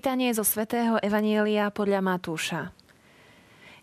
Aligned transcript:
Čítanie 0.00 0.32
zo 0.32 0.48
svätého 0.48 0.96
Evanielia 1.04 1.68
podľa 1.68 2.00
Matúša. 2.00 2.72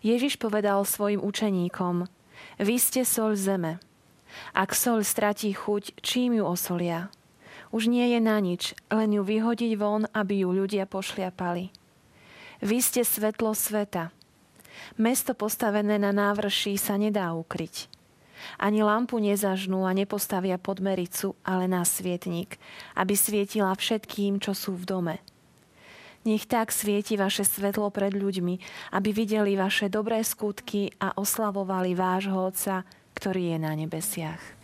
Ježiš 0.02 0.34
povedal 0.34 0.82
svojim 0.82 1.22
učeníkom, 1.22 2.10
vy 2.58 2.74
ste 2.82 3.06
sol 3.06 3.38
zeme. 3.38 3.78
Ak 4.50 4.74
sol 4.74 5.06
stratí 5.06 5.54
chuť, 5.54 6.02
čím 6.02 6.42
ju 6.42 6.42
osolia? 6.42 7.14
Už 7.70 7.86
nie 7.86 8.02
je 8.10 8.18
na 8.18 8.42
nič, 8.42 8.74
len 8.90 9.14
ju 9.14 9.22
vyhodiť 9.22 9.78
von, 9.78 10.10
aby 10.10 10.42
ju 10.42 10.50
ľudia 10.50 10.90
pošliapali. 10.90 11.70
Vy 12.66 12.78
ste 12.82 13.06
svetlo 13.06 13.54
sveta. 13.54 14.10
Mesto 14.98 15.38
postavené 15.38 16.02
na 16.02 16.10
návrší 16.10 16.82
sa 16.82 16.98
nedá 16.98 17.30
ukryť. 17.30 17.86
Ani 18.58 18.82
lampu 18.82 19.22
nezažnú 19.22 19.86
a 19.86 19.94
nepostavia 19.94 20.58
pod 20.58 20.82
mericu, 20.82 21.38
ale 21.46 21.70
na 21.70 21.86
svietnik, 21.86 22.58
aby 22.98 23.14
svietila 23.14 23.70
všetkým, 23.70 24.42
čo 24.42 24.50
sú 24.50 24.74
v 24.74 24.82
dome. 24.82 25.16
Nech 26.28 26.44
tak 26.44 26.68
svieti 26.76 27.16
vaše 27.16 27.40
svetlo 27.40 27.88
pred 27.88 28.12
ľuďmi, 28.12 28.60
aby 28.92 29.08
videli 29.16 29.56
vaše 29.56 29.88
dobré 29.88 30.20
skutky 30.20 30.92
a 31.00 31.16
oslavovali 31.16 31.96
vášho 31.96 32.36
Otca, 32.36 32.84
ktorý 33.16 33.56
je 33.56 33.58
na 33.58 33.72
nebesiach. 33.72 34.57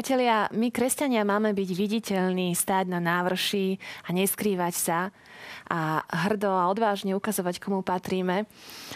Priatelia, 0.00 0.48
my 0.56 0.72
kresťania 0.72 1.28
máme 1.28 1.52
byť 1.52 1.70
viditeľní, 1.76 2.56
stáť 2.56 2.88
na 2.88 3.04
návrši 3.04 3.76
a 4.08 4.16
neskrývať 4.16 4.72
sa 4.72 4.98
a 5.68 6.00
hrdo 6.24 6.48
a 6.48 6.72
odvážne 6.72 7.12
ukazovať, 7.12 7.60
komu 7.60 7.84
patríme. 7.84 8.48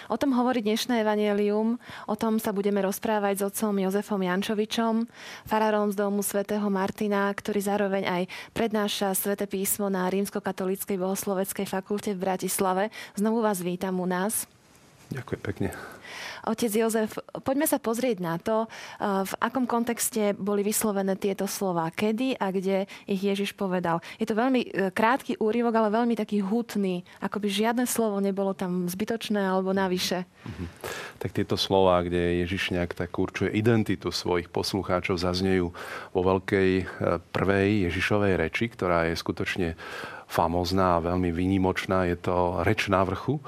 O 0.08 0.16
tom 0.16 0.32
hovorí 0.32 0.64
dnešné 0.64 1.04
evanelium, 1.04 1.76
o 2.08 2.16
tom 2.16 2.40
sa 2.40 2.56
budeme 2.56 2.80
rozprávať 2.80 3.36
s 3.36 3.44
otcom 3.52 3.84
Jozefom 3.84 4.24
Jančovičom, 4.24 5.04
farárom 5.44 5.92
z 5.92 6.00
domu 6.00 6.24
svätého 6.24 6.72
Martina, 6.72 7.28
ktorý 7.36 7.60
zároveň 7.60 8.08
aj 8.08 8.22
prednáša 8.56 9.12
sväté 9.12 9.44
písmo 9.44 9.92
na 9.92 10.08
Rímskokatolíckej 10.08 10.96
bohosloveckej 10.96 11.68
fakulte 11.68 12.16
v 12.16 12.32
Bratislave. 12.32 12.88
Znovu 13.12 13.44
vás 13.44 13.60
vítam 13.60 14.00
u 14.00 14.08
nás. 14.08 14.48
Ďakujem 15.14 15.42
pekne. 15.46 15.68
Otec 16.44 16.68
Jozef, 16.68 17.16
poďme 17.40 17.64
sa 17.64 17.80
pozrieť 17.80 18.18
na 18.20 18.36
to, 18.36 18.68
v 19.00 19.32
akom 19.40 19.64
kontexte 19.64 20.36
boli 20.36 20.60
vyslovené 20.60 21.16
tieto 21.16 21.48
slova, 21.48 21.88
kedy 21.88 22.36
a 22.36 22.52
kde 22.52 22.84
ich 23.08 23.22
Ježiš 23.24 23.56
povedal. 23.56 24.04
Je 24.20 24.28
to 24.28 24.36
veľmi 24.36 24.60
e, 24.60 24.68
krátky 24.92 25.40
úryvok, 25.40 25.72
ale 25.72 25.88
veľmi 25.94 26.14
taký 26.18 26.44
hutný, 26.44 27.00
ako 27.24 27.40
by 27.40 27.48
žiadne 27.48 27.84
slovo 27.88 28.20
nebolo 28.20 28.52
tam 28.52 28.90
zbytočné 28.90 29.40
alebo 29.40 29.72
navyše. 29.72 30.28
Mhm. 30.44 30.64
Tak 31.24 31.30
tieto 31.32 31.56
slova, 31.56 32.04
kde 32.04 32.44
Ježiš 32.44 32.76
nejak 32.76 32.92
tak 32.92 33.16
určuje 33.16 33.48
identitu 33.56 34.12
svojich 34.12 34.52
poslucháčov, 34.52 35.16
zaznejú 35.16 35.72
vo 36.12 36.20
veľkej 36.20 36.70
e, 36.76 36.84
prvej 37.32 37.88
Ježišovej 37.88 38.36
reči, 38.36 38.68
ktorá 38.68 39.08
je 39.08 39.16
skutočne 39.16 39.68
famózna 40.28 40.98
a 40.98 41.04
veľmi 41.04 41.30
výnimočná. 41.30 42.08
Je 42.08 42.16
to 42.18 42.60
reč 42.64 42.88
na 42.88 43.04
vrchu 43.04 43.40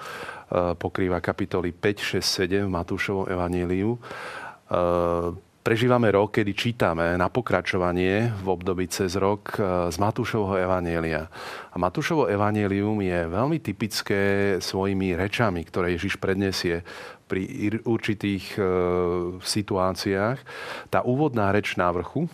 Eh, 0.47 0.79
pokrýva 0.79 1.19
kapitoly 1.19 1.75
5, 1.75 2.23
6, 2.23 2.23
7 2.23 2.71
v 2.71 2.71
Matúšovom 2.71 3.27
evaníliu. 3.27 3.99
Eh, 3.99 5.35
prežívame 5.67 6.07
rok, 6.15 6.39
kedy 6.39 6.55
čítame 6.55 7.19
na 7.19 7.27
pokračovanie 7.27 8.31
v 8.31 8.47
období 8.55 8.87
cez 8.87 9.19
rok 9.19 9.59
eh, 9.59 9.91
z 9.91 9.99
Matúšovho 9.99 10.55
evanielia. 10.55 11.27
A 11.75 11.77
Matúšovo 11.83 12.31
evanielium 12.31 13.03
je 13.03 13.27
veľmi 13.27 13.59
typické 13.59 14.23
svojimi 14.63 15.19
rečami, 15.19 15.67
ktoré 15.67 15.99
Ježiš 15.99 16.23
predniesie 16.23 16.87
pri 17.27 17.43
určitých 17.83 18.55
situáciách. 19.43 20.39
Tá 20.95 21.03
úvodná 21.03 21.51
reč 21.51 21.75
na 21.75 21.91
vrchu, 21.91 22.31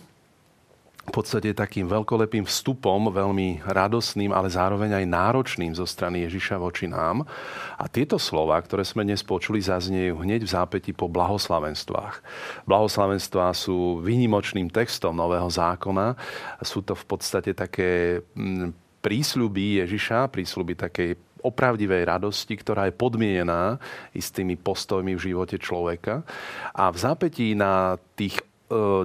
v 1.03 1.11
podstate 1.11 1.51
takým 1.51 1.83
veľkolepým 1.91 2.47
vstupom, 2.47 3.11
veľmi 3.11 3.67
radosným, 3.67 4.31
ale 4.31 4.47
zároveň 4.47 5.03
aj 5.03 5.11
náročným 5.11 5.75
zo 5.75 5.83
strany 5.83 6.23
Ježiša 6.23 6.55
voči 6.55 6.87
nám. 6.87 7.27
A 7.75 7.91
tieto 7.91 8.15
slova, 8.15 8.55
ktoré 8.63 8.87
sme 8.87 9.03
dnes 9.03 9.19
počuli, 9.19 9.59
zazniejú 9.59 10.23
hneď 10.23 10.47
v 10.47 10.53
zápäti 10.55 10.95
po 10.95 11.11
blahoslavenstvách. 11.11 12.23
Blahoslavenstvá 12.63 13.51
sú 13.51 13.99
výnimočným 13.99 14.71
textom 14.71 15.19
Nového 15.19 15.51
zákona. 15.51 16.15
Sú 16.63 16.79
to 16.79 16.95
v 16.95 17.03
podstate 17.03 17.51
také 17.51 18.23
mm, 18.39 18.71
prísľuby 19.03 19.83
Ježiša, 19.83 20.31
prísľuby 20.31 20.79
takej 20.79 21.19
opravdivej 21.43 22.07
radosti, 22.07 22.55
ktorá 22.55 22.87
je 22.87 22.95
podmienená 22.95 23.75
istými 24.15 24.55
postojmi 24.55 25.19
v 25.19 25.23
živote 25.31 25.59
človeka. 25.59 26.23
A 26.71 26.87
v 26.87 26.97
zápätí 26.97 27.51
na 27.51 27.99
tých 28.15 28.39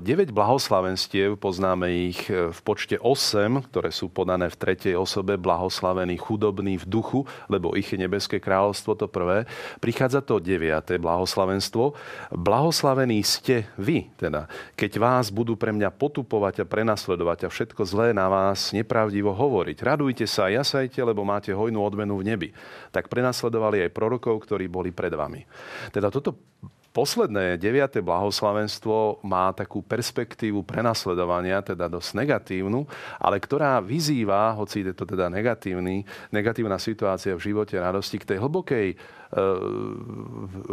9 0.01 0.33
blahoslavenstiev, 0.33 1.37
poznáme 1.37 2.11
ich 2.11 2.25
e, 2.33 2.49
v 2.49 2.61
počte 2.65 2.97
8, 2.97 3.69
ktoré 3.69 3.93
sú 3.93 4.09
podané 4.09 4.49
v 4.49 4.57
tretej 4.57 4.97
osobe, 4.97 5.37
blahoslavený, 5.37 6.17
chudobný 6.17 6.81
v 6.81 6.87
duchu, 6.89 7.21
lebo 7.53 7.77
ich 7.77 7.93
je 7.93 8.01
nebeské 8.01 8.41
kráľovstvo 8.41 8.97
to 8.97 9.07
prvé. 9.07 9.45
Prichádza 9.79 10.25
to 10.25 10.41
9. 10.41 10.97
blahoslavenstvo. 10.99 11.93
Blahoslavení 12.33 13.21
ste 13.21 13.69
vy, 13.77 14.09
teda, 14.17 14.49
keď 14.73 14.93
vás 14.97 15.29
budú 15.29 15.55
pre 15.55 15.77
mňa 15.77 15.93
potupovať 15.93 16.65
a 16.65 16.69
prenasledovať 16.69 17.47
a 17.47 17.53
všetko 17.53 17.83
zlé 17.85 18.17
na 18.17 18.33
vás 18.33 18.73
nepravdivo 18.73 19.37
hovoriť. 19.37 19.77
Radujte 19.85 20.25
sa 20.25 20.49
a 20.49 20.55
jasajte, 20.55 20.99
lebo 21.05 21.29
máte 21.29 21.53
hojnú 21.53 21.85
odmenu 21.85 22.17
v 22.17 22.27
nebi. 22.33 22.49
Tak 22.89 23.13
prenasledovali 23.13 23.85
aj 23.85 23.95
prorokov, 23.95 24.49
ktorí 24.49 24.65
boli 24.71 24.97
pred 24.97 25.13
vami. 25.13 25.45
Teda 25.93 26.09
toto 26.09 26.49
posledné 26.99 27.63
deviate 27.63 28.03
blahoslavenstvo 28.03 29.23
má 29.23 29.55
takú 29.55 29.87
perspektívu 29.87 30.67
prenasledovania, 30.67 31.63
teda 31.63 31.87
dosť 31.87 32.27
negatívnu, 32.27 32.91
ale 33.23 33.39
ktorá 33.39 33.79
vyzýva, 33.79 34.59
hoci 34.59 34.83
je 34.83 34.91
to 34.91 35.07
teda 35.07 35.31
negatívny, 35.31 36.03
negatívna 36.35 36.75
situácia 36.83 37.39
v 37.39 37.55
živote 37.55 37.79
radosti, 37.79 38.19
k 38.19 38.35
tej 38.35 38.39
hlbokej, 38.43 38.99
e, 39.31 39.43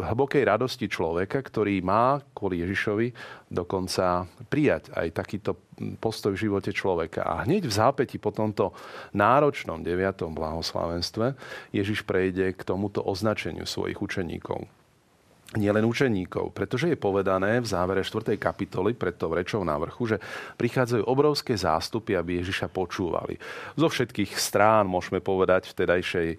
hlbokej 0.01 0.43
radosti 0.49 0.89
človeka, 0.89 1.45
ktorý 1.45 1.85
má 1.85 2.17
kvôli 2.33 2.65
Ježišovi 2.65 3.13
dokonca 3.53 4.25
prijať 4.49 4.97
aj 4.97 5.07
takýto 5.13 5.53
postoj 6.01 6.33
v 6.33 6.49
živote 6.49 6.73
človeka. 6.73 7.21
A 7.21 7.45
hneď 7.45 7.69
v 7.69 7.77
zápäti 7.77 8.17
po 8.17 8.33
tomto 8.33 8.73
náročnom 9.13 9.85
deviatom 9.85 10.33
blahoslavenstve 10.33 11.37
Ježiš 11.69 12.01
prejde 12.01 12.49
k 12.57 12.65
tomuto 12.65 13.05
označeniu 13.05 13.69
svojich 13.69 14.01
učeníkov 14.01 14.84
nielen 15.57 15.83
učeníkov, 15.87 16.51
pretože 16.55 16.91
je 16.91 16.97
povedané 16.99 17.59
v 17.59 17.67
závere 17.67 18.03
4. 18.03 18.35
kapitoly 18.39 18.93
pred 18.95 19.15
tou 19.15 19.31
rečou 19.31 19.63
na 19.63 19.75
vrchu, 19.79 20.15
že 20.15 20.17
prichádzajú 20.59 21.03
obrovské 21.07 21.55
zástupy, 21.57 22.15
aby 22.15 22.43
Ježiša 22.43 22.71
počúvali. 22.71 23.39
Zo 23.75 23.87
všetkých 23.87 24.35
strán, 24.35 24.87
môžeme 24.87 25.19
povedať, 25.19 25.71
v 25.71 25.77
tedajšej 25.83 26.29
eh, 26.31 26.37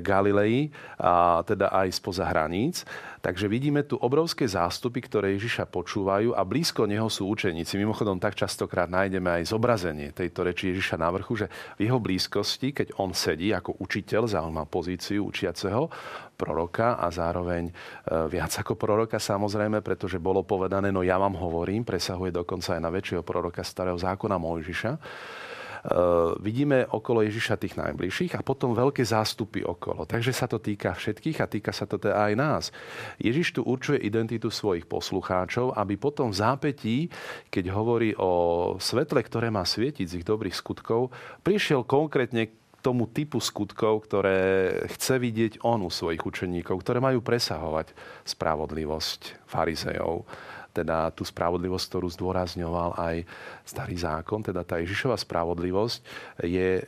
Galilei 0.00 0.68
a 0.98 1.44
teda 1.46 1.70
aj 1.72 1.88
spoza 1.94 2.24
hraníc. 2.28 2.82
Takže 3.24 3.48
vidíme 3.48 3.80
tu 3.88 3.96
obrovské 3.96 4.44
zástupy, 4.44 5.00
ktoré 5.00 5.32
Ježiša 5.40 5.64
počúvajú 5.72 6.36
a 6.36 6.44
blízko 6.44 6.84
neho 6.84 7.08
sú 7.08 7.32
učeníci. 7.32 7.80
Mimochodom, 7.80 8.20
tak 8.20 8.36
častokrát 8.36 8.84
nájdeme 8.92 9.40
aj 9.40 9.48
zobrazenie 9.48 10.12
tejto 10.12 10.44
reči 10.44 10.76
Ježiša 10.76 11.00
na 11.00 11.08
vrchu, 11.08 11.40
že 11.40 11.46
v 11.80 11.88
jeho 11.88 11.96
blízkosti, 11.96 12.76
keď 12.76 13.00
on 13.00 13.16
sedí 13.16 13.56
ako 13.56 13.80
učiteľ, 13.80 14.28
zaujíma 14.28 14.68
pozíciu 14.68 15.24
učiaceho 15.24 15.88
proroka 16.36 17.00
a 17.00 17.08
zároveň 17.08 17.72
e, 17.72 17.72
viac 18.28 18.52
ako 18.60 18.76
proroka 18.76 19.16
samozrejme, 19.16 19.80
pretože 19.80 20.20
bolo 20.20 20.44
povedané, 20.44 20.92
no 20.92 21.00
ja 21.00 21.16
vám 21.16 21.32
hovorím, 21.40 21.80
presahuje 21.80 22.28
dokonca 22.28 22.76
aj 22.76 22.82
na 22.84 22.92
väčšieho 22.92 23.24
proroka 23.24 23.64
starého 23.64 23.96
zákona 23.96 24.36
Mojžiša 24.36 24.92
vidíme 26.40 26.88
okolo 26.88 27.20
Ježiša 27.28 27.60
tých 27.60 27.76
najbližších 27.76 28.40
a 28.40 28.44
potom 28.46 28.72
veľké 28.72 29.04
zástupy 29.04 29.60
okolo. 29.60 30.08
Takže 30.08 30.32
sa 30.32 30.48
to 30.48 30.56
týka 30.56 30.96
všetkých 30.96 31.38
a 31.44 31.50
týka 31.50 31.76
sa 31.76 31.84
to 31.84 32.00
teda 32.00 32.16
aj 32.16 32.32
nás. 32.32 32.64
Ježiš 33.20 33.60
tu 33.60 33.60
určuje 33.60 34.00
identitu 34.00 34.48
svojich 34.48 34.88
poslucháčov, 34.88 35.76
aby 35.76 36.00
potom 36.00 36.32
v 36.32 36.40
zápetí, 36.40 36.96
keď 37.52 37.64
hovorí 37.76 38.16
o 38.16 38.32
svetle, 38.80 39.20
ktoré 39.20 39.52
má 39.52 39.68
svietiť 39.68 40.06
z 40.08 40.16
ich 40.20 40.26
dobrých 40.26 40.56
skutkov, 40.56 41.12
prišiel 41.44 41.84
konkrétne 41.84 42.48
tomu 42.84 43.08
typu 43.08 43.40
skutkov, 43.40 44.04
ktoré 44.04 44.36
chce 44.92 45.16
vidieť 45.16 45.64
on 45.64 45.88
u 45.88 45.88
svojich 45.88 46.20
učeníkov, 46.20 46.84
ktoré 46.84 47.00
majú 47.00 47.24
presahovať 47.24 47.96
spravodlivosť 48.28 49.48
farizejov 49.48 50.28
teda 50.74 51.14
tú 51.14 51.22
spravodlivosť, 51.22 51.86
ktorú 51.86 52.10
zdôrazňoval 52.10 52.98
aj 52.98 53.16
starý 53.62 53.94
zákon, 53.94 54.42
teda 54.42 54.66
tá 54.66 54.82
Ježišova 54.82 55.14
spravodlivosť 55.14 55.98
je 56.42 56.82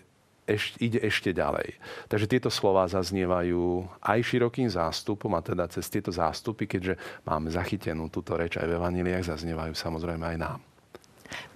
eš, 0.46 0.78
ide 0.78 1.02
ešte 1.02 1.34
ďalej. 1.34 1.76
Takže 2.06 2.30
tieto 2.30 2.50
slova 2.50 2.86
zaznievajú 2.86 3.86
aj 4.02 4.18
širokým 4.22 4.70
zástupom 4.70 5.34
a 5.34 5.42
teda 5.42 5.66
cez 5.70 5.90
tieto 5.90 6.14
zástupy, 6.14 6.66
keďže 6.70 6.98
máme 7.26 7.50
zachytenú 7.50 8.08
túto 8.08 8.38
reč 8.38 8.58
aj 8.58 8.66
v 8.66 8.76
Evaniliách, 8.78 9.34
zaznievajú 9.34 9.74
samozrejme 9.74 10.24
aj 10.34 10.38
nám. 10.38 10.60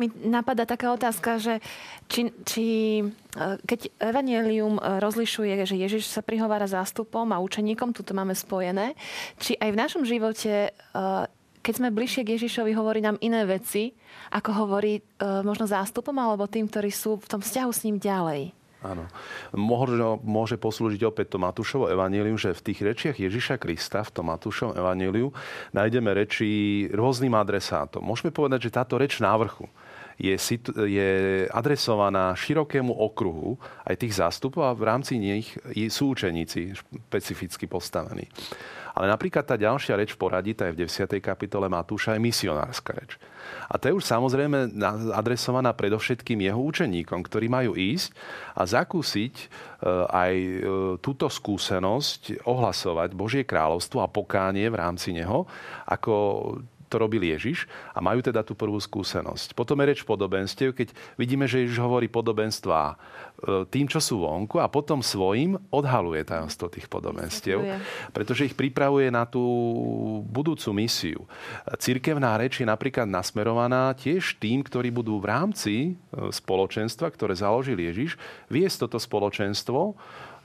Mi 0.02 0.10
napadá 0.26 0.66
taká 0.66 0.90
otázka, 0.90 1.38
že 1.38 1.62
či, 2.10 2.34
či 2.42 2.66
e, 2.98 3.04
keď 3.62 3.86
Evangelium 4.02 4.82
e, 4.82 4.98
rozlišuje, 4.98 5.62
že 5.62 5.78
Ježiš 5.78 6.10
sa 6.10 6.26
prihovára 6.26 6.66
zástupom 6.66 7.30
a 7.30 7.38
učeníkom, 7.38 7.94
tu 7.94 8.02
to 8.02 8.10
máme 8.10 8.34
spojené, 8.34 8.98
či 9.38 9.54
aj 9.54 9.70
v 9.70 9.80
našom 9.80 10.02
živote 10.02 10.52
e, 10.66 10.70
keď 11.70 11.78
sme 11.78 11.94
bližšie 11.94 12.26
k 12.26 12.34
Ježišovi, 12.34 12.74
hovorí 12.74 12.98
nám 12.98 13.14
iné 13.22 13.46
veci, 13.46 13.94
ako 14.34 14.66
hovorí 14.66 14.98
e, 14.98 15.02
možno 15.46 15.70
zástupom 15.70 16.18
alebo 16.18 16.50
tým, 16.50 16.66
ktorí 16.66 16.90
sú 16.90 17.22
v 17.22 17.30
tom 17.30 17.38
vzťahu 17.38 17.70
s 17.70 17.86
ním 17.86 18.02
ďalej. 18.02 18.50
Áno. 18.82 19.06
Možno 19.54 20.18
môže 20.26 20.58
poslúžiť 20.58 21.06
opäť 21.06 21.30
to 21.30 21.38
Matúšovo 21.38 21.86
evanílium, 21.86 22.34
že 22.34 22.58
v 22.58 22.74
tých 22.74 22.82
rečiach 22.82 23.16
Ježiša 23.22 23.62
Krista, 23.62 24.02
v 24.02 24.10
tom 24.10 24.34
Matúšovom 24.34 24.74
evaníliu, 24.74 25.30
nájdeme 25.70 26.10
reči 26.10 26.90
rôznym 26.90 27.38
adresátom. 27.38 28.02
Môžeme 28.02 28.34
povedať, 28.34 28.66
že 28.66 28.74
táto 28.74 28.98
reč 28.98 29.22
návrhu 29.22 29.70
je, 30.18 30.34
je 30.90 31.10
adresovaná 31.54 32.34
širokému 32.34 32.92
okruhu 32.92 33.62
aj 33.86 33.94
tých 33.94 34.18
zástupov 34.18 34.66
a 34.66 34.74
v 34.74 34.90
rámci 34.90 35.22
nich 35.22 35.54
sú 35.86 36.18
učeníci 36.18 36.74
špecificky 36.74 37.70
postavení. 37.70 38.26
Ale 38.94 39.06
napríklad 39.06 39.46
tá 39.46 39.54
ďalšia 39.54 39.98
reč 39.98 40.14
v 40.14 40.20
poradí, 40.20 40.52
tá 40.54 40.68
je 40.70 40.74
v 40.74 40.86
10. 40.86 41.20
kapitole 41.22 41.70
Matúša, 41.70 42.16
je 42.16 42.22
misionárska 42.22 42.94
reč. 42.96 43.16
A 43.70 43.78
to 43.78 43.90
je 43.90 43.96
už 43.96 44.04
samozrejme 44.04 44.74
adresovaná 45.14 45.70
predovšetkým 45.74 46.42
jeho 46.42 46.60
učeníkom, 46.60 47.22
ktorí 47.22 47.46
majú 47.46 47.78
ísť 47.78 48.10
a 48.58 48.62
zakúsiť 48.66 49.34
e, 49.38 49.46
aj 50.10 50.34
e, 50.34 50.56
túto 50.98 51.30
skúsenosť, 51.30 52.46
ohlasovať 52.46 53.10
Božie 53.14 53.42
kráľovstvo 53.46 54.02
a 54.02 54.10
pokánie 54.10 54.66
v 54.66 54.78
rámci 54.78 55.14
neho, 55.14 55.46
ako 55.86 56.14
to 56.90 56.98
robil 56.98 57.22
Ježiš 57.22 57.70
a 57.94 58.02
majú 58.02 58.18
teda 58.18 58.42
tú 58.42 58.58
prvú 58.58 58.82
skúsenosť. 58.82 59.54
Potom 59.54 59.78
je 59.78 59.94
reč 59.94 60.02
podobenstiev, 60.02 60.74
keď 60.74 60.90
vidíme, 61.14 61.46
že 61.46 61.62
Ježiš 61.62 61.78
hovorí 61.78 62.10
podobenstvá 62.10 62.82
e, 62.90 62.94
tým, 63.70 63.86
čo 63.86 64.02
sú 64.02 64.26
vonku 64.26 64.58
a 64.58 64.66
potom 64.66 64.98
svojim 64.98 65.54
odhaluje 65.70 66.26
tajomstvo 66.26 66.66
tých 66.66 66.90
podobenstiev, 66.90 67.62
pretože 68.10 68.50
ich 68.50 68.58
pripravuje 68.58 69.06
na 69.14 69.22
tú 69.22 69.40
budúcu 70.26 70.74
misiu. 70.74 71.22
Cirkevná 71.78 72.34
reč 72.34 72.58
je 72.58 72.66
napríklad 72.66 73.06
nasmerovaná 73.06 73.94
tiež 73.94 74.42
tým, 74.42 74.66
ktorí 74.66 74.90
budú 74.90 75.22
v 75.22 75.30
rámci 75.30 75.74
e, 75.78 75.90
spoločenstva, 76.34 77.06
ktoré 77.14 77.38
založil 77.38 77.78
Ježiš, 77.78 78.18
viesť 78.50 78.90
toto 78.90 78.98
spoločenstvo 78.98 79.94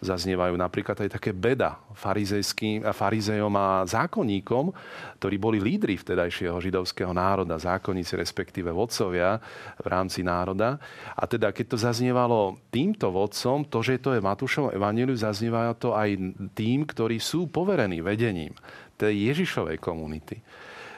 Zaznievajú 0.04 0.60
napríklad 0.60 1.08
aj 1.08 1.18
také 1.18 1.32
beda 1.32 1.80
farizejom 1.96 3.54
a 3.56 3.88
zákonníkom, 3.88 4.76
ktorí 5.18 5.36
boli 5.40 5.58
lídry 5.64 5.96
vtedajšieho 5.96 6.60
židovského 6.60 7.16
národa, 7.16 7.56
zákonníci 7.56 8.20
respektíve 8.20 8.70
vodcovia 8.76 9.40
v 9.80 9.88
rámci 9.88 10.20
národa. 10.22 10.76
A 11.16 11.24
teda 11.24 11.56
keď 11.56 11.66
to 11.74 11.78
zaznievalo 11.80 12.60
týmto 12.68 13.08
vodcom, 13.08 13.64
to, 13.64 13.80
že 13.80 14.04
to 14.04 14.14
je 14.14 14.22
Matúšovom 14.22 14.76
evaníliu, 14.76 15.16
zaznieva 15.16 15.72
to 15.80 15.96
aj 15.96 16.20
tým, 16.52 16.84
ktorí 16.84 17.18
sú 17.18 17.48
poverení 17.48 18.04
vedením 18.04 18.52
tej 19.00 19.32
Ježišovej 19.32 19.80
komunity. 19.80 20.44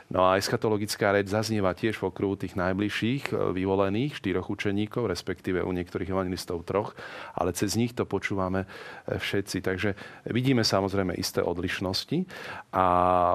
No 0.08 0.24
a 0.24 0.40
eschatologická 0.40 1.12
reč 1.12 1.28
zaznieva 1.28 1.76
tiež 1.76 2.00
v 2.00 2.08
okruhu 2.08 2.40
tých 2.40 2.56
najbližších 2.56 3.36
e, 3.36 3.52
vyvolených 3.52 4.16
štyroch 4.16 4.48
učeníkov, 4.48 5.12
respektíve 5.12 5.60
u 5.60 5.72
niektorých 5.76 6.16
evangelistov 6.16 6.64
troch, 6.64 6.96
ale 7.36 7.52
cez 7.52 7.76
nich 7.76 7.92
to 7.92 8.08
počúvame 8.08 8.64
e, 8.64 8.68
všetci. 9.20 9.60
Takže 9.60 9.90
vidíme 10.32 10.64
samozrejme 10.64 11.12
isté 11.20 11.44
odlišnosti 11.44 12.24
a 12.72 12.88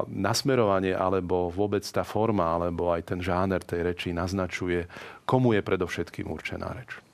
nasmerovanie 0.08 0.96
alebo 0.96 1.52
vôbec 1.52 1.84
tá 1.84 2.08
forma 2.08 2.56
alebo 2.56 2.88
aj 2.88 3.04
ten 3.04 3.20
žáner 3.20 3.60
tej 3.60 3.92
reči 3.92 4.16
naznačuje, 4.16 4.88
komu 5.28 5.52
je 5.52 5.60
predovšetkým 5.60 6.24
určená 6.24 6.72
reč. 6.72 7.11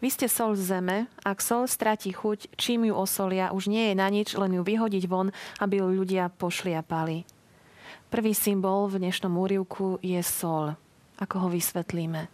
Vy 0.00 0.08
ste 0.08 0.32
sol 0.32 0.56
zeme, 0.56 1.12
ak 1.20 1.44
sol 1.44 1.68
stratí 1.68 2.08
chuť, 2.16 2.56
čím 2.56 2.88
ju 2.88 2.96
osolia, 2.96 3.52
už 3.52 3.68
nie 3.68 3.92
je 3.92 3.94
na 4.00 4.08
nič, 4.08 4.32
len 4.32 4.56
ju 4.56 4.64
vyhodiť 4.64 5.04
von, 5.04 5.28
aby 5.60 5.84
ju 5.84 5.92
ľudia 5.92 6.32
pošliapali. 6.40 7.28
Prvý 8.08 8.32
symbol 8.32 8.88
v 8.88 8.96
dnešnom 8.96 9.36
úrivku 9.36 10.00
je 10.00 10.16
sol. 10.24 10.72
Ako 11.20 11.44
ho 11.44 11.48
vysvetlíme? 11.52 12.32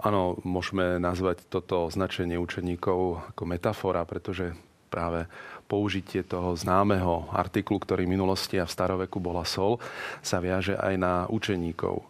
Áno, 0.00 0.40
môžeme 0.48 0.96
nazvať 0.96 1.44
toto 1.52 1.92
označenie 1.92 2.40
učeníkov 2.40 3.36
ako 3.36 3.42
metafora, 3.44 4.08
pretože 4.08 4.56
práve 4.88 5.28
použitie 5.68 6.24
toho 6.24 6.56
známeho 6.56 7.28
artiklu, 7.36 7.76
ktorý 7.76 8.08
v 8.08 8.16
minulosti 8.16 8.56
a 8.56 8.64
v 8.64 8.72
staroveku 8.72 9.20
bola 9.20 9.44
sol, 9.44 9.76
sa 10.24 10.40
viaže 10.40 10.72
aj 10.72 10.94
na 10.96 11.28
učeníkov 11.28 12.08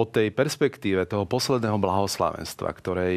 po 0.00 0.08
tej 0.08 0.32
perspektíve 0.32 1.04
toho 1.04 1.28
posledného 1.28 1.76
blahoslavenstva, 1.76 2.72
ktoré 2.72 3.12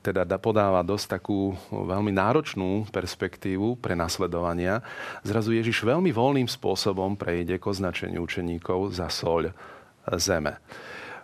teda 0.00 0.24
podáva 0.40 0.80
dosť 0.80 1.20
takú 1.20 1.52
veľmi 1.68 2.08
náročnú 2.08 2.88
perspektívu 2.88 3.76
pre 3.76 3.92
nasledovania, 3.92 4.80
zrazu 5.20 5.52
Ježiš 5.52 5.84
veľmi 5.84 6.08
voľným 6.08 6.48
spôsobom 6.48 7.20
prejde 7.20 7.60
k 7.60 7.68
označeniu 7.68 8.24
učeníkov 8.24 8.96
za 8.96 9.12
soľ 9.12 9.52
zeme. 10.16 10.56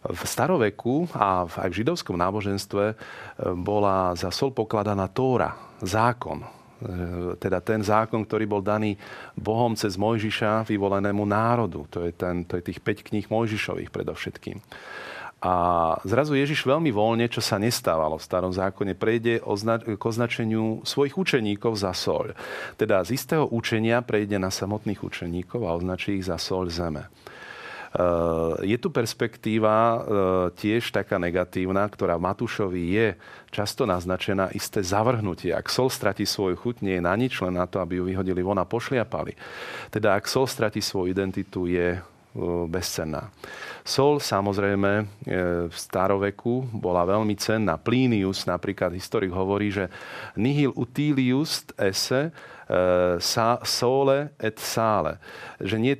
V 0.05 0.21
staroveku 0.29 1.09
a 1.17 1.49
aj 1.49 1.73
v 1.73 1.79
židovskom 1.81 2.21
náboženstve 2.21 2.85
bola 3.57 4.13
za 4.13 4.29
sol 4.29 4.53
pokladaná 4.53 5.09
Tóra, 5.09 5.57
zákon, 5.81 6.45
E, 6.45 6.66
teda 7.41 7.59
ten 7.65 7.81
zákon, 7.81 8.25
ktorý 8.25 8.45
bol 8.45 8.63
daný 8.63 9.01
Bohom 9.33 9.73
cez 9.73 9.97
Mojžiša 9.97 10.69
vyvolenému 10.69 11.25
národu. 11.25 11.89
To 11.89 12.05
je, 12.05 12.13
ten, 12.13 12.45
to 12.45 12.61
je 12.61 12.73
tých 12.73 12.81
5 12.85 13.09
kníh 13.13 13.27
Mojžišových 13.29 13.89
predovšetkým. 13.89 14.61
A 15.37 15.55
zrazu 16.09 16.33
Ježiš 16.33 16.65
veľmi 16.65 16.89
voľne, 16.89 17.29
čo 17.29 17.45
sa 17.45 17.61
nestávalo 17.61 18.17
v 18.17 18.25
starom 18.25 18.53
zákone, 18.57 18.97
prejde 18.97 19.45
k 19.45 20.03
označeniu 20.03 20.81
svojich 20.81 21.13
učeníkov 21.13 21.77
za 21.77 21.93
soľ. 21.93 22.33
Teda 22.81 23.05
z 23.05 23.21
istého 23.21 23.45
učenia 23.45 24.01
prejde 24.01 24.41
na 24.41 24.49
samotných 24.49 25.05
učeníkov 25.05 25.69
a 25.69 25.77
označí 25.77 26.17
ich 26.17 26.25
za 26.25 26.41
soľ 26.41 26.73
zeme. 26.73 27.05
Eh, 27.97 28.69
je 28.69 28.77
tu 28.77 28.93
perspektíva 28.93 29.73
eh, 29.73 29.99
tiež 30.53 30.93
taká 30.93 31.17
negatívna, 31.17 31.89
ktorá 31.89 32.21
v 32.21 32.29
Matúšovi 32.29 32.83
je 32.93 33.09
často 33.49 33.89
naznačená 33.89 34.53
isté 34.53 34.85
zavrhnutie. 34.85 35.57
Ak 35.57 35.73
sol 35.73 35.89
stratí 35.89 36.29
svoju 36.29 36.61
chuť, 36.61 36.85
nie 36.85 37.01
je 37.01 37.07
na 37.07 37.17
nič, 37.17 37.41
len 37.41 37.57
na 37.57 37.65
to, 37.65 37.81
aby 37.81 37.97
ju 37.97 38.05
vyhodili 38.05 38.45
von 38.45 38.61
a 38.61 38.69
pošliapali. 38.69 39.33
Teda 39.89 40.13
ak 40.13 40.29
sol 40.29 40.45
stratí 40.45 40.85
svoju 40.85 41.09
identitu, 41.09 41.65
je 41.65 41.97
eh, 41.97 42.03
bezcenná. 42.69 43.33
Sol 43.87 44.19
samozrejme 44.19 45.07
v 45.71 45.77
staroveku 45.79 46.67
bola 46.75 47.07
veľmi 47.07 47.39
cenná. 47.39 47.79
Plinius 47.79 48.43
napríklad 48.43 48.91
historik 48.99 49.31
hovorí, 49.31 49.71
že 49.71 49.87
nihil 50.35 50.75
utilius 50.75 51.63
esse 51.79 52.35
sa, 53.23 53.63
sole 53.63 54.35
et 54.43 54.59
sale. 54.59 55.23
Že 55.63 55.77
nie 55.79 55.95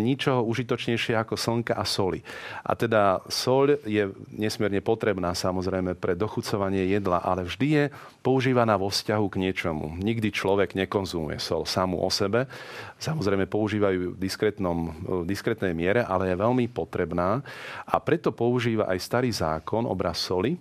ničoho 0.00 0.40
užitočnejšie 0.48 1.12
ako 1.20 1.36
slnka 1.36 1.76
a 1.76 1.84
soli. 1.84 2.24
A 2.64 2.72
teda 2.72 3.20
sol 3.28 3.76
je 3.84 4.08
nesmierne 4.32 4.80
potrebná 4.80 5.36
samozrejme 5.36 5.92
pre 6.00 6.16
dochucovanie 6.16 6.88
jedla, 6.88 7.20
ale 7.20 7.44
vždy 7.44 7.68
je 7.68 7.84
používaná 8.24 8.80
vo 8.80 8.88
vzťahu 8.88 9.26
k 9.28 9.40
niečomu. 9.44 10.00
Nikdy 10.00 10.32
človek 10.32 10.72
nekonzumuje 10.72 11.36
sol 11.36 11.68
samú 11.68 12.00
o 12.00 12.08
sebe. 12.08 12.48
Samozrejme 12.96 13.44
používajú 13.44 14.16
v, 14.16 14.16
v 14.16 15.24
diskretnej 15.28 15.72
miere, 15.76 16.00
ale 16.08 16.32
je 16.32 16.40
veľmi 16.40 16.72
potrebná. 16.72 17.44
A 17.84 18.00
preto 18.00 18.32
používa 18.32 18.88
aj 18.88 18.98
starý 19.04 19.28
zákon, 19.28 19.84
obraz 19.84 20.24
soli, 20.24 20.56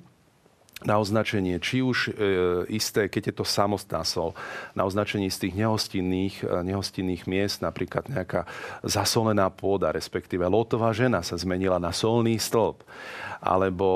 na 0.85 1.01
označenie, 1.01 1.57
či 1.57 1.81
už 1.81 1.97
e, 2.07 2.11
isté, 2.69 3.09
keď 3.09 3.33
je 3.33 3.35
to 3.41 3.45
samostná 3.47 4.05
sol, 4.05 4.37
na 4.77 4.85
označenie 4.85 5.25
z 5.33 5.49
tých 5.49 5.57
nehostinných, 5.57 6.45
e, 6.45 6.61
nehostinných 6.61 7.25
miest, 7.25 7.65
napríklad 7.65 8.05
nejaká 8.05 8.45
zasolená 8.85 9.49
pôda, 9.49 9.89
respektíve 9.89 10.45
lotová 10.45 10.93
žena 10.93 11.25
sa 11.25 11.33
zmenila 11.33 11.81
na 11.81 11.89
solný 11.89 12.37
stĺp. 12.37 12.85
Alebo 13.41 13.87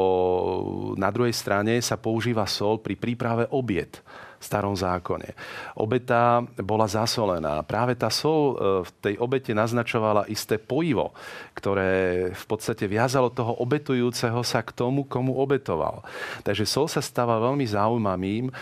na 0.97 1.13
druhej 1.13 1.33
strane 1.37 1.77
sa 1.85 2.01
používa 2.01 2.49
sol 2.49 2.81
pri 2.81 2.97
príprave 2.97 3.45
obiet 3.53 4.01
starom 4.41 4.73
zákone. 4.73 5.37
Obeta 5.77 6.41
bola 6.59 6.89
zasolená. 6.89 7.61
Práve 7.61 7.93
tá 7.93 8.09
sol 8.09 8.41
e, 8.41 8.53
v 8.81 8.89
tej 8.99 9.15
obete 9.21 9.53
naznačovala 9.53 10.25
isté 10.27 10.57
pojivo, 10.57 11.13
ktoré 11.53 12.33
v 12.33 12.45
podstate 12.49 12.89
viazalo 12.89 13.29
toho 13.29 13.61
obetujúceho 13.61 14.41
sa 14.41 14.65
k 14.65 14.73
tomu, 14.73 15.05
komu 15.05 15.37
obetoval. 15.37 16.01
Takže 16.41 16.65
sol 16.65 16.89
sa 16.89 16.99
stáva 17.05 17.37
veľmi 17.37 17.63
zaujímavým 17.69 18.49
e, 18.49 18.53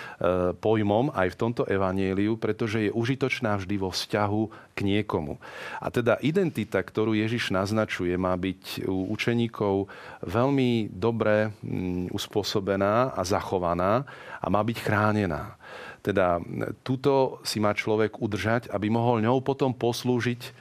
pojmom 0.60 1.16
aj 1.16 1.32
v 1.32 1.40
tomto 1.40 1.64
evanieliu, 1.64 2.36
pretože 2.36 2.92
je 2.92 2.92
užitočná 2.92 3.56
vždy 3.56 3.76
vo 3.80 3.90
vzťahu 3.96 4.76
k 4.76 4.80
niekomu. 4.84 5.40
A 5.80 5.88
teda 5.92 6.20
identita, 6.20 6.80
ktorú 6.84 7.16
Ježiš 7.16 7.52
naznačuje, 7.56 8.16
má 8.20 8.36
byť 8.36 8.88
u 8.88 9.12
učeníkov 9.12 9.92
veľmi 10.24 10.92
dobre 10.92 11.52
mm, 11.60 12.12
uspôsobená 12.16 13.16
a 13.16 13.22
zachovaná 13.24 14.04
a 14.40 14.48
má 14.48 14.64
byť 14.64 14.78
chránená. 14.80 15.60
Teda 16.00 16.40
túto 16.80 17.44
si 17.44 17.60
má 17.60 17.76
človek 17.76 18.24
udržať, 18.24 18.72
aby 18.72 18.88
mohol 18.88 19.20
ňou 19.20 19.44
potom 19.44 19.76
poslúžiť 19.76 20.42
e, 20.48 20.52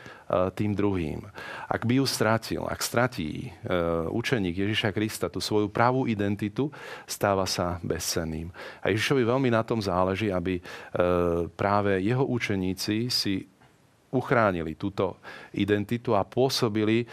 tým 0.50 0.74
druhým. 0.74 1.22
Ak 1.70 1.86
by 1.86 2.02
ju 2.02 2.06
stratil, 2.10 2.62
ak 2.66 2.82
stratí 2.82 3.46
e, 3.46 3.48
učeník 4.10 4.58
Ježiša 4.58 4.90
Krista 4.90 5.30
tú 5.30 5.38
svoju 5.38 5.70
pravú 5.70 6.10
identitu, 6.10 6.74
stáva 7.06 7.46
sa 7.46 7.78
bezcenným. 7.86 8.50
A 8.82 8.90
Ježišovi 8.90 9.22
veľmi 9.22 9.48
na 9.54 9.62
tom 9.62 9.78
záleží, 9.78 10.34
aby 10.34 10.58
e, 10.58 10.62
práve 11.54 12.02
jeho 12.02 12.26
učeníci 12.26 13.06
si 13.06 13.46
uchránili 14.08 14.74
túto 14.74 15.20
identitu 15.52 16.16
a 16.16 16.24
pôsobili 16.24 17.04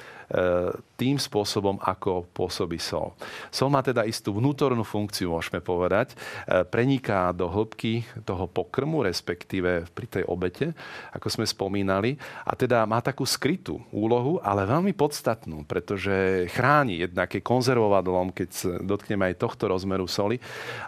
tým 0.96 1.20
spôsobom, 1.20 1.76
ako 1.84 2.26
pôsobí 2.32 2.80
sol. 2.80 3.14
Sol 3.52 3.68
má 3.68 3.84
teda 3.84 4.08
istú 4.08 4.32
vnútornú 4.40 4.88
funkciu, 4.88 5.36
môžeme 5.36 5.60
povedať. 5.60 6.16
E, 6.16 6.64
preniká 6.64 7.36
do 7.36 7.52
hĺbky 7.52 8.08
toho 8.24 8.48
pokrmu, 8.48 9.04
respektíve 9.04 9.92
pri 9.92 10.08
tej 10.08 10.24
obete, 10.26 10.72
ako 11.12 11.28
sme 11.28 11.46
spomínali. 11.46 12.16
A 12.48 12.56
teda 12.56 12.88
má 12.88 13.04
takú 13.04 13.28
skrytú 13.28 13.84
úlohu, 13.92 14.40
ale 14.40 14.64
veľmi 14.64 14.96
podstatnú, 14.96 15.68
pretože 15.68 16.48
chráni 16.56 17.04
jednak 17.04 17.36
je 17.36 17.44
konzervovadlom, 17.44 18.32
keď 18.32 18.82
dotkneme 18.88 19.36
aj 19.36 19.40
tohto 19.44 19.68
rozmeru 19.68 20.08
soli, 20.08 20.40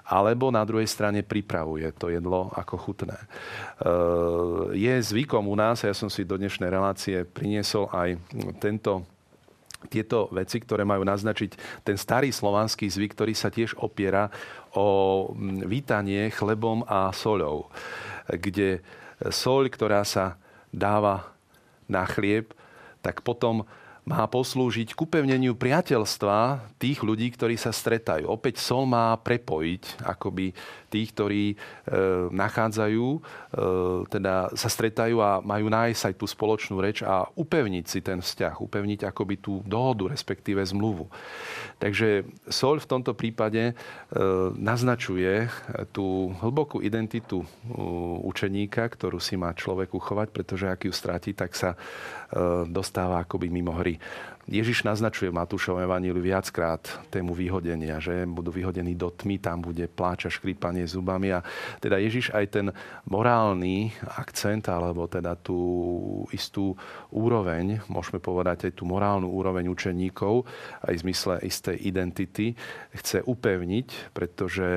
alebo 0.08 0.50
na 0.50 0.64
druhej 0.64 0.88
strane 0.88 1.22
pripravuje 1.22 1.92
to 2.00 2.10
jedlo 2.10 2.48
ako 2.56 2.80
chutné. 2.80 3.20
E, 3.20 3.26
je 4.72 4.94
zvykom 5.04 5.52
u 5.52 5.56
nás, 5.60 5.84
ja 5.84 5.92
som 5.92 6.08
si 6.08 6.24
do 6.24 6.40
dnešnej 6.40 6.72
relácie 6.72 7.28
priniesol 7.28 7.92
aj 7.92 8.16
tento 8.64 9.04
tieto 9.88 10.26
veci, 10.34 10.58
ktoré 10.58 10.82
majú 10.84 11.06
naznačiť 11.06 11.84
ten 11.86 11.96
starý 11.96 12.34
slovanský 12.34 12.90
zvyk, 12.90 13.14
ktorý 13.14 13.34
sa 13.38 13.54
tiež 13.54 13.78
opiera 13.78 14.34
o 14.74 15.30
vítanie 15.70 16.34
chlebom 16.34 16.82
a 16.90 17.14
soľou, 17.14 17.70
kde 18.26 18.82
soľ, 19.22 19.70
ktorá 19.70 20.02
sa 20.02 20.42
dáva 20.74 21.30
na 21.86 22.04
chlieb, 22.10 22.52
tak 23.06 23.22
potom 23.22 23.64
má 24.08 24.24
poslúžiť 24.24 24.96
k 24.96 25.04
upevneniu 25.04 25.52
priateľstva 25.52 26.64
tých 26.80 27.04
ľudí, 27.04 27.28
ktorí 27.36 27.60
sa 27.60 27.76
stretajú. 27.76 28.32
Opäť 28.32 28.64
sol 28.64 28.88
má 28.88 29.12
prepojiť 29.20 30.00
akoby 30.00 30.56
tých, 30.88 31.12
ktorí 31.12 31.44
e, 31.52 31.56
nachádzajú, 32.32 33.08
e, 33.12 33.20
teda 34.08 34.56
sa 34.56 34.70
stretajú 34.72 35.20
a 35.20 35.44
majú 35.44 35.68
nájsť 35.68 36.04
aj 36.08 36.14
tú 36.16 36.24
spoločnú 36.24 36.80
reč 36.80 37.04
a 37.04 37.28
upevniť 37.36 37.86
si 37.92 38.00
ten 38.00 38.24
vzťah, 38.24 38.64
upevniť 38.64 39.04
akoby 39.12 39.36
tú 39.44 39.60
dohodu, 39.68 40.08
respektíve 40.08 40.64
zmluvu. 40.64 41.12
Takže 41.84 42.24
sol 42.48 42.80
v 42.80 42.88
tomto 42.88 43.12
prípade 43.12 43.72
e, 43.72 43.74
naznačuje 44.56 45.52
tú 45.92 46.32
hlbokú 46.40 46.80
identitu 46.80 47.44
učeníka, 48.24 48.88
ktorú 48.88 49.20
si 49.20 49.36
má 49.36 49.52
človek 49.52 49.92
uchovať, 49.92 50.28
pretože 50.32 50.66
ak 50.72 50.88
ju 50.88 50.94
stratí, 50.96 51.36
tak 51.36 51.52
sa 51.52 51.76
e, 51.76 51.78
dostáva 52.72 53.20
akoby 53.20 53.52
mimo 53.52 53.76
hry. 53.76 53.97
Ježiš 54.48 54.88
naznačuje 54.88 55.28
v 55.28 55.44
Matúšovom 55.44 55.84
evaníliu 55.84 56.24
viackrát 56.24 56.80
tému 57.12 57.36
vyhodenia, 57.36 58.00
že 58.00 58.24
budú 58.24 58.56
vyhodení 58.56 58.96
do 58.96 59.12
tmy, 59.12 59.44
tam 59.44 59.60
bude 59.60 59.92
pláč 59.92 60.24
a 60.24 60.32
škrípanie 60.32 60.88
zubami. 60.88 61.36
A 61.36 61.44
teda 61.84 62.00
Ježiš 62.00 62.32
aj 62.32 62.46
ten 62.48 62.68
morálny 63.12 63.92
akcent, 64.16 64.72
alebo 64.72 65.04
teda 65.12 65.36
tú 65.36 65.60
istú 66.32 66.80
úroveň, 67.12 67.84
môžeme 67.92 68.24
povedať 68.24 68.72
aj 68.72 68.74
tú 68.80 68.88
morálnu 68.88 69.28
úroveň 69.28 69.68
učeníkov, 69.68 70.48
aj 70.80 70.96
v 70.96 71.04
zmysle 71.04 71.44
istej 71.44 71.78
identity, 71.84 72.56
chce 72.96 73.28
upevniť, 73.28 74.16
pretože 74.16 74.68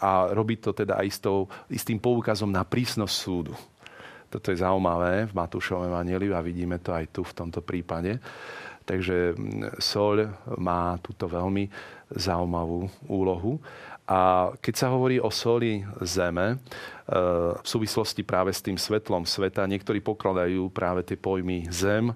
a 0.00 0.32
robí 0.32 0.56
to 0.56 0.72
teda 0.72 0.96
aj 0.96 1.06
istou, 1.06 1.52
istým 1.68 2.00
poukazom 2.00 2.48
na 2.48 2.64
prísnosť 2.64 3.12
súdu. 3.12 3.52
Toto 4.30 4.54
je 4.54 4.62
zaujímavé 4.62 5.26
v 5.26 5.34
Matúšovom 5.34 5.90
evaníliu 5.90 6.38
a 6.38 6.40
vidíme 6.40 6.78
to 6.78 6.94
aj 6.94 7.10
tu 7.10 7.26
v 7.26 7.34
tomto 7.34 7.60
prípade. 7.66 8.22
Takže 8.86 9.34
mm, 9.34 9.82
soľ 9.82 10.30
má 10.62 10.94
túto 11.02 11.26
veľmi 11.26 11.66
zaujímavú 12.14 12.86
úlohu. 13.10 13.58
A 14.10 14.50
keď 14.58 14.74
sa 14.74 14.88
hovorí 14.90 15.22
o 15.22 15.30
soli 15.30 15.86
zeme, 16.02 16.54
e, 16.54 16.56
v 17.54 17.66
súvislosti 17.66 18.26
práve 18.26 18.50
s 18.50 18.58
tým 18.58 18.74
svetlom 18.74 19.22
sveta, 19.22 19.70
niektorí 19.70 20.02
pokladajú 20.02 20.66
práve 20.74 21.06
tie 21.06 21.14
pojmy 21.14 21.70
zem 21.70 22.10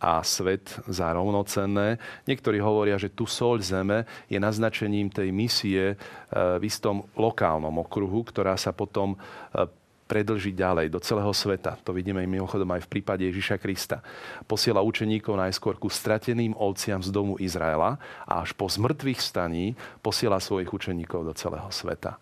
a 0.00 0.22
svet 0.22 0.78
za 0.86 1.10
rovnocenné. 1.12 1.98
Niektorí 2.24 2.62
hovoria, 2.62 2.96
že 2.96 3.12
tu 3.12 3.26
soľ 3.26 3.60
zeme 3.60 4.08
je 4.30 4.38
naznačením 4.38 5.10
tej 5.10 5.34
misie 5.34 5.84
e, 5.92 5.96
v 6.34 6.62
istom 6.62 7.02
lokálnom 7.18 7.82
okruhu, 7.82 8.22
ktorá 8.30 8.54
sa 8.54 8.70
potom 8.70 9.14
e, 9.14 9.18
predlžiť 10.10 10.58
ďalej 10.58 10.86
do 10.90 10.98
celého 10.98 11.30
sveta. 11.30 11.78
To 11.86 11.94
vidíme 11.94 12.18
mimochodom 12.26 12.66
aj 12.74 12.90
v 12.90 12.98
prípade 12.98 13.22
Ježiša 13.30 13.62
Krista. 13.62 14.02
Posiela 14.50 14.82
učeníkov 14.82 15.38
najskôr 15.38 15.78
ku 15.78 15.86
strateným 15.86 16.58
ovciam 16.58 16.98
z 16.98 17.14
domu 17.14 17.38
Izraela 17.38 18.02
a 18.26 18.42
až 18.42 18.50
po 18.58 18.66
zmrtvých 18.66 19.22
staní 19.22 19.78
posiela 20.02 20.42
svojich 20.42 20.74
učeníkov 20.74 21.22
do 21.22 21.32
celého 21.38 21.70
sveta. 21.70 22.18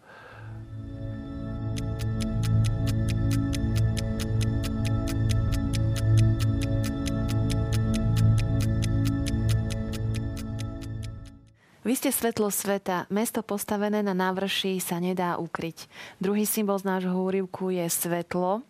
Vy 11.89 11.97
ste 11.97 12.13
svetlo 12.13 12.53
sveta. 12.53 13.09
Mesto 13.09 13.41
postavené 13.41 14.05
na 14.05 14.13
návrši 14.13 14.77
sa 14.77 15.01
nedá 15.01 15.41
ukryť. 15.41 15.89
Druhý 16.21 16.45
symbol 16.45 16.77
z 16.77 16.85
nášho 16.85 17.17
úrivku 17.17 17.73
je 17.73 17.89
svetlo. 17.89 18.61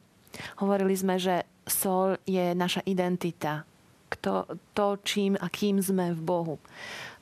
Hovorili 0.63 0.95
sme, 0.95 1.19
že 1.19 1.43
sol 1.67 2.15
je 2.23 2.55
naša 2.55 2.87
identita. 2.87 3.67
Kto, 4.07 4.47
to, 4.71 5.03
čím 5.03 5.35
a 5.35 5.51
kým 5.51 5.83
sme 5.83 6.15
v 6.15 6.21
Bohu. 6.23 6.57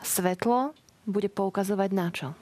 Svetlo 0.05 0.77
bude 1.09 1.33
poukazovať 1.33 1.91
na 1.97 2.07
čo? 2.13 2.37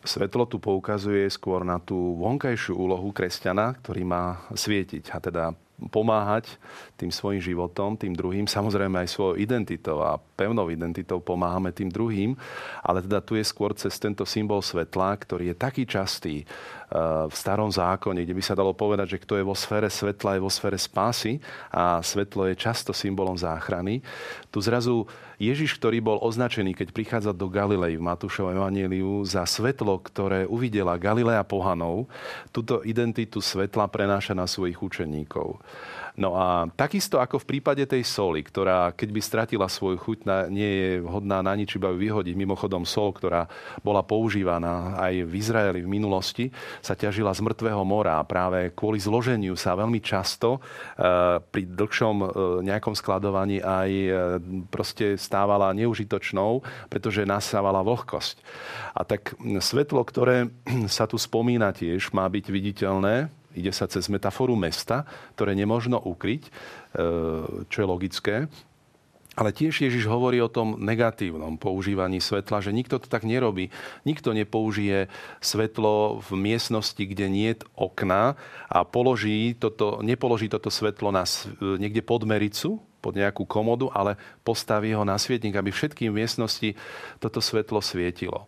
Svetlo 0.00 0.48
tu 0.48 0.56
poukazuje 0.56 1.28
skôr 1.28 1.60
na 1.68 1.76
tú 1.84 2.16
vonkajšiu 2.16 2.80
úlohu 2.80 3.12
kresťana, 3.12 3.76
ktorý 3.76 4.08
má 4.08 4.40
svietiť 4.56 5.04
a 5.12 5.18
teda 5.20 5.44
pomáhať 5.88 6.60
tým 7.00 7.08
svojim 7.08 7.40
životom, 7.40 7.96
tým 7.96 8.12
druhým, 8.12 8.44
samozrejme 8.44 9.00
aj 9.00 9.08
svojou 9.08 9.40
identitou 9.40 10.04
a 10.04 10.20
pevnou 10.20 10.68
identitou 10.68 11.16
pomáhame 11.24 11.72
tým 11.72 11.88
druhým, 11.88 12.36
ale 12.84 13.00
teda 13.00 13.24
tu 13.24 13.40
je 13.40 13.44
skôr 13.44 13.72
cez 13.72 13.96
tento 13.96 14.28
symbol 14.28 14.60
svetla, 14.60 15.16
ktorý 15.16 15.52
je 15.52 15.56
taký 15.56 15.88
častý 15.88 16.44
v 17.30 17.34
starom 17.34 17.70
zákone, 17.70 18.26
kde 18.26 18.34
by 18.34 18.42
sa 18.42 18.58
dalo 18.58 18.74
povedať, 18.74 19.16
že 19.16 19.22
kto 19.22 19.38
je 19.38 19.44
vo 19.46 19.54
sfére 19.54 19.86
svetla, 19.86 20.36
je 20.36 20.44
vo 20.44 20.50
sfére 20.50 20.74
spásy 20.74 21.38
a 21.70 22.02
svetlo 22.02 22.50
je 22.50 22.58
často 22.58 22.90
symbolom 22.90 23.38
záchrany. 23.38 24.02
Tu 24.50 24.58
zrazu 24.58 25.06
Ježiš, 25.40 25.80
ktorý 25.80 26.04
bol 26.04 26.20
označený, 26.20 26.76
keď 26.76 26.92
prichádza 26.92 27.32
do 27.32 27.48
Galilei 27.48 27.96
v 27.96 28.04
Matúšovom 28.04 28.60
evaníliu 28.60 29.24
za 29.24 29.48
svetlo, 29.48 29.96
ktoré 30.04 30.44
uvidela 30.44 31.00
Galilea 31.00 31.40
pohanov, 31.48 32.12
túto 32.52 32.84
identitu 32.84 33.40
svetla 33.40 33.88
prenáša 33.88 34.36
na 34.36 34.44
svojich 34.44 34.76
učeníkov. 34.76 35.56
No 36.18 36.34
a 36.34 36.66
takisto 36.74 37.22
ako 37.22 37.42
v 37.42 37.48
prípade 37.56 37.84
tej 37.86 38.02
soli, 38.02 38.42
ktorá 38.42 38.90
keď 38.94 39.08
by 39.14 39.20
stratila 39.22 39.66
svoju 39.70 39.98
chuť, 40.00 40.18
nie 40.50 40.70
je 40.70 40.90
vhodná 41.02 41.38
na 41.44 41.54
nič, 41.54 41.78
iba 41.78 41.92
ju 41.94 41.98
vyhodiť. 41.98 42.34
Mimochodom 42.34 42.82
sol, 42.82 43.14
ktorá 43.14 43.46
bola 43.86 44.02
používaná 44.02 44.98
aj 44.98 45.26
v 45.26 45.32
Izraeli 45.38 45.80
v 45.86 45.92
minulosti, 45.92 46.50
sa 46.82 46.98
ťažila 46.98 47.30
z 47.34 47.44
mŕtvého 47.46 47.82
mora 47.86 48.18
a 48.18 48.26
práve 48.26 48.74
kvôli 48.74 48.98
zloženiu 48.98 49.54
sa 49.54 49.78
veľmi 49.78 50.02
často 50.02 50.58
e, 50.58 50.60
pri 51.40 51.62
dlhšom 51.66 52.16
e, 52.20 52.26
nejakom 52.66 52.94
skladovaní 52.94 53.62
aj 53.62 53.90
e, 53.90 54.10
proste 54.68 55.14
stávala 55.14 55.70
neužitočnou, 55.74 56.62
pretože 56.90 57.28
nasávala 57.28 57.82
vlhkosť. 57.86 58.36
A 58.94 59.06
tak 59.06 59.34
svetlo, 59.40 60.02
ktoré 60.02 60.50
sa 60.90 61.06
tu 61.06 61.16
spomína 61.16 61.70
tiež, 61.70 62.10
má 62.10 62.26
byť 62.26 62.44
viditeľné 62.50 63.39
Ide 63.54 63.74
sa 63.74 63.90
cez 63.90 64.06
metaforu 64.06 64.54
mesta, 64.54 65.02
ktoré 65.34 65.58
nemožno 65.58 65.98
ukryť, 65.98 66.42
e, 66.46 66.50
čo 67.66 67.76
je 67.82 67.86
logické. 67.86 68.36
Ale 69.38 69.54
tiež 69.54 69.86
Ježiš 69.86 70.10
hovorí 70.10 70.42
o 70.42 70.50
tom 70.50 70.74
negatívnom 70.82 71.54
používaní 71.54 72.18
svetla, 72.18 72.60
že 72.60 72.74
nikto 72.74 72.98
to 72.98 73.06
tak 73.06 73.22
nerobí. 73.22 73.70
Nikto 74.02 74.34
nepoužije 74.34 75.06
svetlo 75.38 76.18
v 76.18 76.30
miestnosti, 76.34 76.98
kde 76.98 77.30
nie 77.30 77.54
je 77.54 77.62
okna 77.78 78.34
a 78.66 78.82
položí 78.82 79.54
toto, 79.54 80.02
nepoloží 80.02 80.50
toto 80.50 80.66
svetlo 80.66 81.14
na, 81.14 81.22
niekde 81.78 82.02
pod 82.02 82.26
mericu, 82.26 82.82
pod 83.00 83.16
nejakú 83.16 83.48
komodu, 83.48 83.88
ale 83.96 84.20
postaví 84.44 84.92
ho 84.92 85.08
na 85.08 85.16
svietnik, 85.16 85.56
aby 85.56 85.72
všetkým 85.72 86.12
v 86.12 86.20
miestnosti 86.20 86.68
toto 87.16 87.40
svetlo 87.40 87.80
svietilo. 87.80 88.44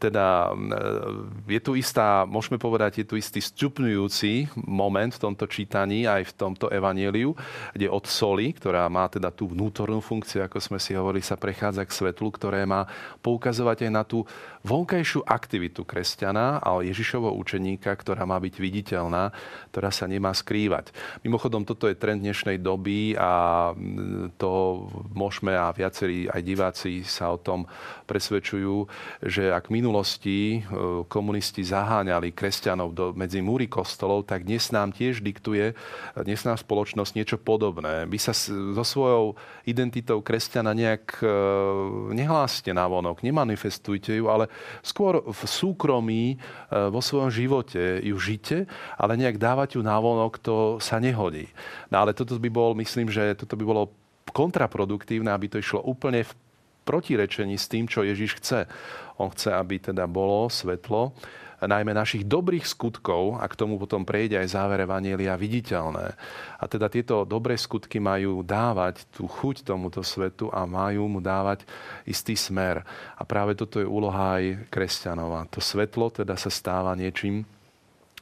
Teda 0.00 0.48
e, 0.48 1.56
je 1.56 1.60
tu 1.60 1.76
istá, 1.76 2.24
môžeme 2.24 2.56
povedať, 2.56 3.04
je 3.04 3.06
tu 3.06 3.14
istý 3.20 3.44
stupňujúci 3.44 4.56
moment 4.64 5.12
v 5.12 5.22
tomto 5.22 5.44
čítaní 5.44 6.08
aj 6.08 6.32
v 6.32 6.36
tomto 6.36 6.72
evanieliu, 6.72 7.36
kde 7.76 7.92
od 7.92 8.04
soli, 8.08 8.56
ktorá 8.56 8.88
má 8.88 9.04
teda 9.12 9.28
tú 9.28 9.52
vnútornú 9.52 10.00
funkciu, 10.00 10.44
ako 10.44 10.56
sme 10.56 10.78
si 10.80 10.96
hovorili, 10.96 11.20
sa 11.20 11.36
prechádza 11.36 11.84
k 11.84 11.92
svetlu, 11.92 12.32
ktoré 12.32 12.64
má 12.64 12.88
poukazovať 13.20 13.88
aj 13.88 13.92
na 13.92 14.02
tú 14.08 14.24
vonkajšiu 14.64 15.28
aktivitu 15.28 15.84
kresťana 15.84 16.64
a 16.64 16.80
Ježišovho 16.80 17.36
učeníka, 17.36 17.92
ktorá 17.92 18.24
má 18.24 18.40
byť 18.40 18.54
viditeľná, 18.56 19.28
ktorá 19.68 19.92
sa 19.92 20.08
nemá 20.08 20.32
skrývať. 20.32 20.96
Mimochodom, 21.20 21.68
toto 21.68 21.84
je 21.84 22.00
trend 22.00 22.24
dnešnej 22.24 22.56
doby 22.56 23.12
a 23.20 23.72
to 24.40 24.52
môžeme 25.12 25.52
a 25.52 25.68
viacerí 25.76 26.24
aj 26.32 26.40
diváci 26.40 27.04
sa 27.04 27.28
o 27.28 27.38
tom 27.38 27.68
presvedčujú, 28.08 28.88
že 29.20 29.52
ak 29.52 29.68
minulosti 29.74 30.62
e, 30.62 31.04
komunisti 31.10 31.66
zaháňali 31.66 32.30
kresťanov 32.30 32.88
do, 32.94 33.04
medzi 33.18 33.42
múry 33.42 33.66
kostolov, 33.66 34.30
tak 34.30 34.46
dnes 34.46 34.70
nám 34.70 34.94
tiež 34.94 35.18
diktuje, 35.18 35.74
dnes 36.14 36.40
nám 36.46 36.54
spoločnosť 36.54 37.12
niečo 37.18 37.36
podobné. 37.42 38.06
Vy 38.06 38.18
sa 38.22 38.30
so 38.38 38.84
svojou 38.86 39.34
identitou 39.66 40.22
kresťana 40.22 40.70
nejak 40.70 41.18
e, 41.18 41.26
nehláste 42.14 42.70
na 42.70 42.86
vonok, 42.86 43.26
nemanifestujte 43.26 44.14
ju, 44.14 44.30
ale 44.30 44.46
skôr 44.86 45.18
v 45.26 45.42
súkromí 45.42 46.24
e, 46.34 46.36
vo 46.70 47.02
svojom 47.02 47.34
živote 47.34 47.98
ju 48.06 48.14
žite, 48.22 48.70
ale 48.94 49.18
nejak 49.18 49.42
dávať 49.42 49.76
ju 49.76 49.82
na 49.82 49.98
vonok, 49.98 50.38
to 50.38 50.78
sa 50.78 51.02
nehodí. 51.02 51.50
No 51.90 52.06
ale 52.06 52.14
toto 52.14 52.38
by 52.38 52.50
bol, 52.52 52.78
myslím, 52.78 53.10
že 53.10 53.34
toto 53.34 53.58
by 53.58 53.66
bolo 53.66 53.90
kontraproduktívne, 54.30 55.34
aby 55.34 55.50
to 55.50 55.58
išlo 55.58 55.82
úplne 55.82 56.22
v 56.22 56.32
protirečení 56.84 57.56
s 57.56 57.66
tým, 57.66 57.88
čo 57.88 58.04
Ježiš 58.04 58.38
chce. 58.38 58.68
On 59.18 59.30
chce, 59.30 59.54
aby 59.54 59.78
teda 59.78 60.06
bolo 60.10 60.50
svetlo, 60.50 61.14
najmä 61.64 61.96
našich 61.96 62.28
dobrých 62.28 62.66
skutkov, 62.68 63.40
a 63.40 63.48
k 63.48 63.56
tomu 63.56 63.80
potom 63.80 64.04
prejde 64.04 64.36
aj 64.36 64.52
záver 64.52 64.84
Evanielia, 64.84 65.38
viditeľné. 65.38 66.12
A 66.60 66.64
teda 66.68 66.92
tieto 66.92 67.24
dobré 67.24 67.56
skutky 67.56 67.98
majú 68.00 68.44
dávať 68.44 69.08
tú 69.14 69.24
chuť 69.24 69.64
tomuto 69.64 70.04
svetu 70.04 70.52
a 70.52 70.68
majú 70.68 71.08
mu 71.08 71.20
dávať 71.24 71.64
istý 72.04 72.36
smer. 72.36 72.84
A 73.16 73.22
práve 73.24 73.56
toto 73.56 73.80
je 73.80 73.88
úloha 73.88 74.40
aj 74.40 74.68
kresťanov. 74.68 75.48
To 75.52 75.60
svetlo 75.60 76.12
teda 76.12 76.36
sa 76.36 76.52
stáva 76.52 76.92
niečím, 76.92 77.48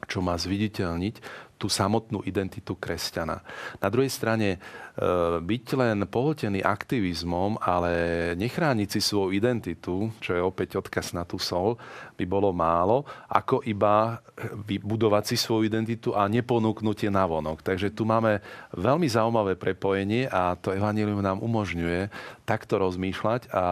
čo 0.07 0.19
má 0.19 0.35
zviditeľniť 0.35 1.15
tú 1.63 1.71
samotnú 1.71 2.27
identitu 2.27 2.75
kresťana. 2.75 3.39
Na 3.79 3.87
druhej 3.87 4.11
strane 4.11 4.59
E, 4.93 5.41
byť 5.41 5.67
len 5.73 6.05
pohltený 6.05 6.61
aktivizmom, 6.61 7.57
ale 7.65 7.93
nechrániť 8.37 8.89
si 8.93 9.01
svoju 9.01 9.33
identitu, 9.33 10.13
čo 10.21 10.37
je 10.37 10.43
opäť 10.45 10.77
odkaz 10.77 11.17
na 11.17 11.25
tú 11.25 11.41
sol, 11.41 11.81
by 12.21 12.29
bolo 12.29 12.53
málo, 12.53 13.09
ako 13.33 13.65
iba 13.65 14.21
vybudovať 14.69 15.33
si 15.33 15.37
svoju 15.41 15.65
identitu 15.65 16.13
a 16.13 16.29
neponúknutie 16.29 17.09
na 17.09 17.25
vonok. 17.25 17.65
Takže 17.65 17.89
tu 17.89 18.05
máme 18.05 18.45
veľmi 18.77 19.09
zaujímavé 19.09 19.57
prepojenie 19.57 20.29
a 20.29 20.61
to 20.61 20.77
evanílium 20.77 21.25
nám 21.25 21.41
umožňuje 21.41 22.13
takto 22.45 22.77
rozmýšľať 22.77 23.49
a 23.49 23.65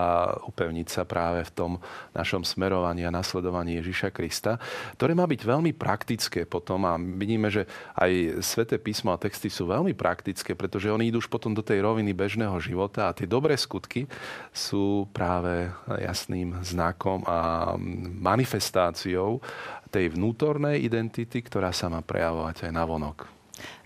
upevniť 0.49 0.89
sa 0.89 1.05
práve 1.05 1.45
v 1.45 1.53
tom 1.53 1.73
našom 2.17 2.49
smerovaní 2.49 3.05
a 3.05 3.13
nasledovaní 3.13 3.77
Ježiša 3.77 4.09
Krista, 4.09 4.57
ktoré 4.97 5.13
má 5.13 5.29
byť 5.29 5.41
veľmi 5.45 5.77
praktické 5.77 6.49
potom 6.49 6.89
a 6.89 6.97
vidíme, 6.97 7.53
že 7.53 7.69
aj 7.97 8.43
sväté 8.45 8.77
písmo 8.81 9.13
a 9.13 9.21
texty 9.21 9.53
sú 9.53 9.69
veľmi 9.69 9.93
praktické, 9.93 10.57
pretože 10.57 10.89
oni 10.89 11.13
idú 11.13 11.21
už 11.21 11.29
potom 11.29 11.53
do 11.53 11.61
tej 11.61 11.85
roviny 11.85 12.17
bežného 12.17 12.57
života 12.63 13.11
a 13.11 13.17
tie 13.17 13.29
dobré 13.29 13.55
skutky 13.55 14.09
sú 14.55 15.11
práve 15.13 15.69
jasným 16.01 16.61
znakom 16.65 17.23
a 17.29 17.73
manifestáciou 18.21 19.43
tej 19.91 20.15
vnútornej 20.15 20.81
identity, 20.81 21.43
ktorá 21.43 21.75
sa 21.75 21.91
má 21.91 22.01
prejavovať 22.01 22.71
aj 22.71 22.73
na 22.73 22.85
vonok. 22.87 23.41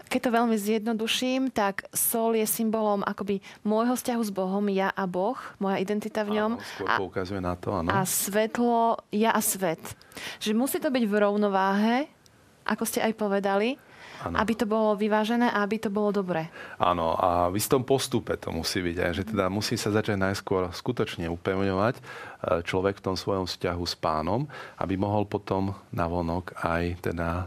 Keď 0.05 0.21
to 0.21 0.37
veľmi 0.37 0.55
zjednoduším, 0.55 1.51
tak 1.51 1.91
sol 1.91 2.39
je 2.39 2.47
symbolom 2.47 3.03
akoby 3.03 3.43
môjho 3.67 3.99
vzťahu 3.99 4.23
s 4.23 4.31
Bohom, 4.31 4.63
ja 4.71 4.93
a 4.95 5.11
Boh, 5.11 5.35
moja 5.59 5.83
identita 5.83 6.23
v 6.23 6.39
ňom. 6.39 6.53
Áno, 6.55 6.87
a, 6.87 7.03
poukazuje 7.03 7.43
na 7.43 7.59
to, 7.59 7.75
áno. 7.75 7.91
A 7.91 8.07
svetlo, 8.07 9.03
ja 9.11 9.35
a 9.35 9.43
svet. 9.43 9.81
Že 10.39 10.55
musí 10.55 10.79
to 10.79 10.93
byť 10.93 11.05
v 11.09 11.15
rovnováhe, 11.19 11.97
ako 12.65 12.85
ste 12.89 13.01
aj 13.05 13.13
povedali. 13.17 13.77
Ano. 14.25 14.41
aby 14.41 14.57
to 14.57 14.65
bolo 14.65 14.97
vyvážené 14.97 15.53
a 15.53 15.61
aby 15.61 15.77
to 15.77 15.93
bolo 15.93 16.09
dobré. 16.09 16.49
Áno, 16.81 17.13
a 17.13 17.53
v 17.53 17.61
istom 17.61 17.85
postupe 17.85 18.41
to 18.41 18.49
musí 18.49 18.81
byť 18.81 18.97
aj, 18.97 19.13
že 19.13 19.25
teda 19.29 19.53
musí 19.53 19.77
sa 19.77 19.93
začať 19.93 20.17
najskôr 20.17 20.73
skutočne 20.73 21.29
upevňovať 21.29 22.01
e, 22.01 22.03
človek 22.65 23.03
v 23.03 23.05
tom 23.05 23.17
svojom 23.21 23.45
vzťahu 23.45 23.85
s 23.85 23.95
pánom, 24.01 24.49
aby 24.81 24.97
mohol 24.97 25.29
potom 25.29 25.77
navonok 25.93 26.57
aj 26.57 27.05
teda 27.05 27.29
e, 27.29 27.45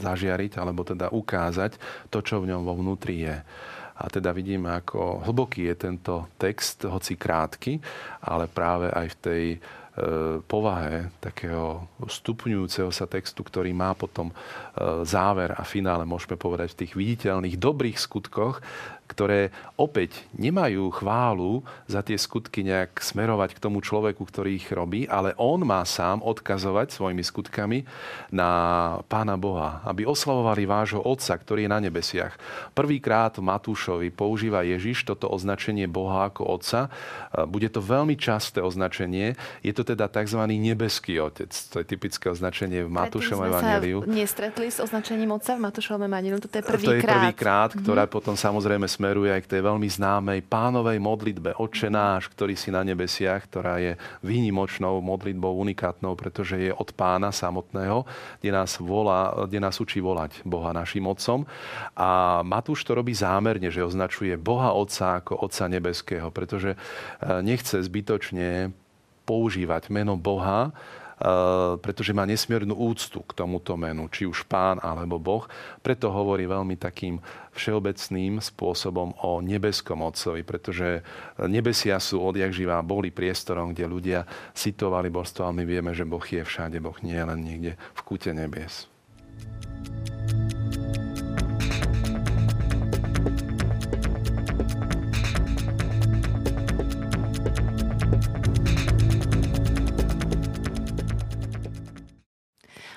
zažiariť 0.00 0.56
alebo 0.56 0.80
teda 0.80 1.12
ukázať 1.12 1.76
to, 2.08 2.24
čo 2.24 2.40
v 2.40 2.56
ňom 2.56 2.64
vo 2.64 2.72
vnútri 2.80 3.28
je. 3.28 3.36
A 3.96 4.12
teda 4.12 4.32
vidíme, 4.32 4.72
ako 4.76 5.24
hlboký 5.24 5.72
je 5.72 5.76
tento 5.76 6.28
text, 6.36 6.84
hoci 6.84 7.16
krátky, 7.16 7.80
ale 8.24 8.48
práve 8.48 8.92
aj 8.92 9.06
v 9.12 9.16
tej 9.20 9.44
povahe 10.44 11.08
takého 11.24 11.88
stupňujúceho 12.04 12.92
sa 12.92 13.08
textu, 13.08 13.40
ktorý 13.40 13.72
má 13.72 13.96
potom 13.96 14.28
e, 14.28 14.34
záver 15.08 15.56
a 15.56 15.64
finále, 15.64 16.04
môžeme 16.04 16.36
povedať, 16.36 16.76
v 16.76 16.78
tých 16.84 16.92
viditeľných 16.92 17.56
dobrých 17.56 17.96
skutkoch, 17.96 18.60
ktoré 19.06 19.54
opäť 19.78 20.26
nemajú 20.36 20.90
chválu 20.90 21.62
za 21.86 22.02
tie 22.02 22.18
skutky 22.18 22.66
nejak 22.66 22.98
smerovať 22.98 23.56
k 23.56 23.62
tomu 23.62 23.80
človeku, 23.80 24.22
ktorý 24.26 24.58
ich 24.58 24.68
robí, 24.68 25.06
ale 25.06 25.32
on 25.38 25.62
má 25.62 25.82
sám 25.86 26.20
odkazovať 26.20 26.92
svojimi 26.92 27.22
skutkami 27.22 27.78
na 28.34 28.50
Pána 29.06 29.38
Boha, 29.38 29.80
aby 29.86 30.04
oslavovali 30.04 30.66
vášho 30.66 31.00
Otca, 31.02 31.38
ktorý 31.38 31.66
je 31.66 31.70
na 31.70 31.80
nebesiach. 31.80 32.34
Prvýkrát 32.74 33.38
Matúšovi 33.38 34.10
používa 34.10 34.66
Ježiš 34.66 35.06
toto 35.06 35.30
označenie 35.30 35.86
Boha 35.86 36.28
ako 36.28 36.42
Otca. 36.58 36.90
Bude 37.46 37.70
to 37.70 37.78
veľmi 37.78 38.18
časté 38.18 38.58
označenie. 38.58 39.38
Je 39.62 39.72
to 39.72 39.86
teda 39.86 40.10
tzv. 40.10 40.40
nebeský 40.50 41.22
Otec. 41.22 41.52
To 41.52 41.80
je 41.80 41.86
typické 41.86 42.26
označenie 42.32 42.82
v 42.82 42.90
Matúšovom 42.90 43.46
evangeliu. 43.46 44.02
nestretli 44.08 44.68
s 44.72 44.82
označením 44.82 45.30
Otca 45.30 45.54
v 45.54 45.62
Matúšovom 45.62 46.02
evangeliu. 46.08 46.42
To 46.42 46.50
je 46.50 46.64
prvý 46.64 46.86
to 46.86 46.94
je 46.98 47.02
prvý 47.04 47.32
krát, 47.36 47.70
ktorá 47.72 48.04
mm-hmm. 48.04 48.16
potom 48.16 48.34
samozrejme 48.34 48.86
smeruje 48.96 49.28
aj 49.28 49.44
k 49.44 49.50
tej 49.52 49.60
veľmi 49.60 49.84
známej 49.84 50.40
pánovej 50.48 50.96
modlitbe 50.96 51.60
Oče 51.60 51.92
náš, 51.92 52.32
ktorý 52.32 52.56
si 52.56 52.72
na 52.72 52.80
nebesiach, 52.80 53.44
ktorá 53.44 53.76
je 53.76 54.00
výnimočnou 54.24 55.04
modlitbou, 55.04 55.52
unikátnou, 55.60 56.16
pretože 56.16 56.56
je 56.56 56.72
od 56.72 56.88
pána 56.96 57.28
samotného, 57.28 58.08
kde 58.40 58.50
nás, 58.56 58.80
volá, 58.80 59.44
kde 59.44 59.60
nás 59.60 59.76
učí 59.76 60.00
volať 60.00 60.40
Boha 60.48 60.72
našim 60.72 61.04
Otcom. 61.04 61.44
A 61.92 62.40
Matúš 62.40 62.88
to 62.88 62.96
robí 62.96 63.12
zámerne, 63.12 63.68
že 63.68 63.84
označuje 63.84 64.32
Boha 64.40 64.72
Otca 64.72 65.20
ako 65.20 65.44
Otca 65.44 65.68
nebeského, 65.68 66.32
pretože 66.32 66.72
e, 66.72 66.78
nechce 67.44 67.76
zbytočne 67.84 68.72
používať 69.28 69.92
meno 69.92 70.16
Boha, 70.16 70.72
Eh, 70.72 71.05
pretože 71.80 72.12
má 72.12 72.28
nesmiernu 72.28 72.76
úctu 72.76 73.24
k 73.24 73.32
tomuto 73.32 73.72
menu, 73.80 74.04
či 74.12 74.28
už 74.28 74.44
pán 74.44 74.76
alebo 74.84 75.16
boh. 75.16 75.48
Preto 75.80 76.12
hovorí 76.12 76.44
veľmi 76.44 76.76
takým 76.76 77.16
všeobecným 77.56 78.36
spôsobom 78.44 79.16
o 79.24 79.40
nebeskom 79.40 80.04
otcovi, 80.04 80.44
pretože 80.44 81.00
nebesia 81.40 81.96
sú 81.96 82.20
odjak 82.20 82.52
živá, 82.52 82.84
boli 82.84 83.08
priestorom, 83.08 83.72
kde 83.72 83.88
ľudia 83.88 84.20
citovali 84.52 85.08
božstvo, 85.08 85.48
ale 85.48 85.64
my 85.64 85.64
vieme, 85.64 85.96
že 85.96 86.04
Boh 86.04 86.24
je 86.24 86.44
všade, 86.44 86.76
Boh 86.84 86.96
nie 87.00 87.16
je 87.16 87.24
len 87.24 87.40
niekde 87.40 87.72
v 87.96 88.00
kúte 88.04 88.36
nebies. 88.36 88.84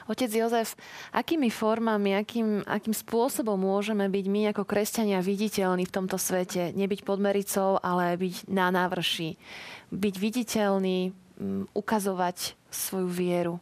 Otec 0.09 0.33
Jozef, 0.33 0.73
akými 1.13 1.53
formami, 1.53 2.17
akým, 2.17 2.65
akým 2.65 2.97
spôsobom 2.97 3.61
môžeme 3.61 4.09
byť 4.09 4.25
my 4.25 4.41
ako 4.49 4.65
kresťania 4.65 5.21
viditeľní 5.21 5.85
v 5.85 5.93
tomto 5.93 6.17
svete? 6.17 6.73
Nebyť 6.73 7.05
pod 7.05 7.21
mericou, 7.21 7.77
ale 7.77 8.17
byť 8.17 8.49
na 8.49 8.73
návrši. 8.73 9.37
Byť 9.93 10.15
viditeľný, 10.17 11.13
ukazovať 11.71 12.57
svoju 12.67 13.07
vieru. 13.07 13.55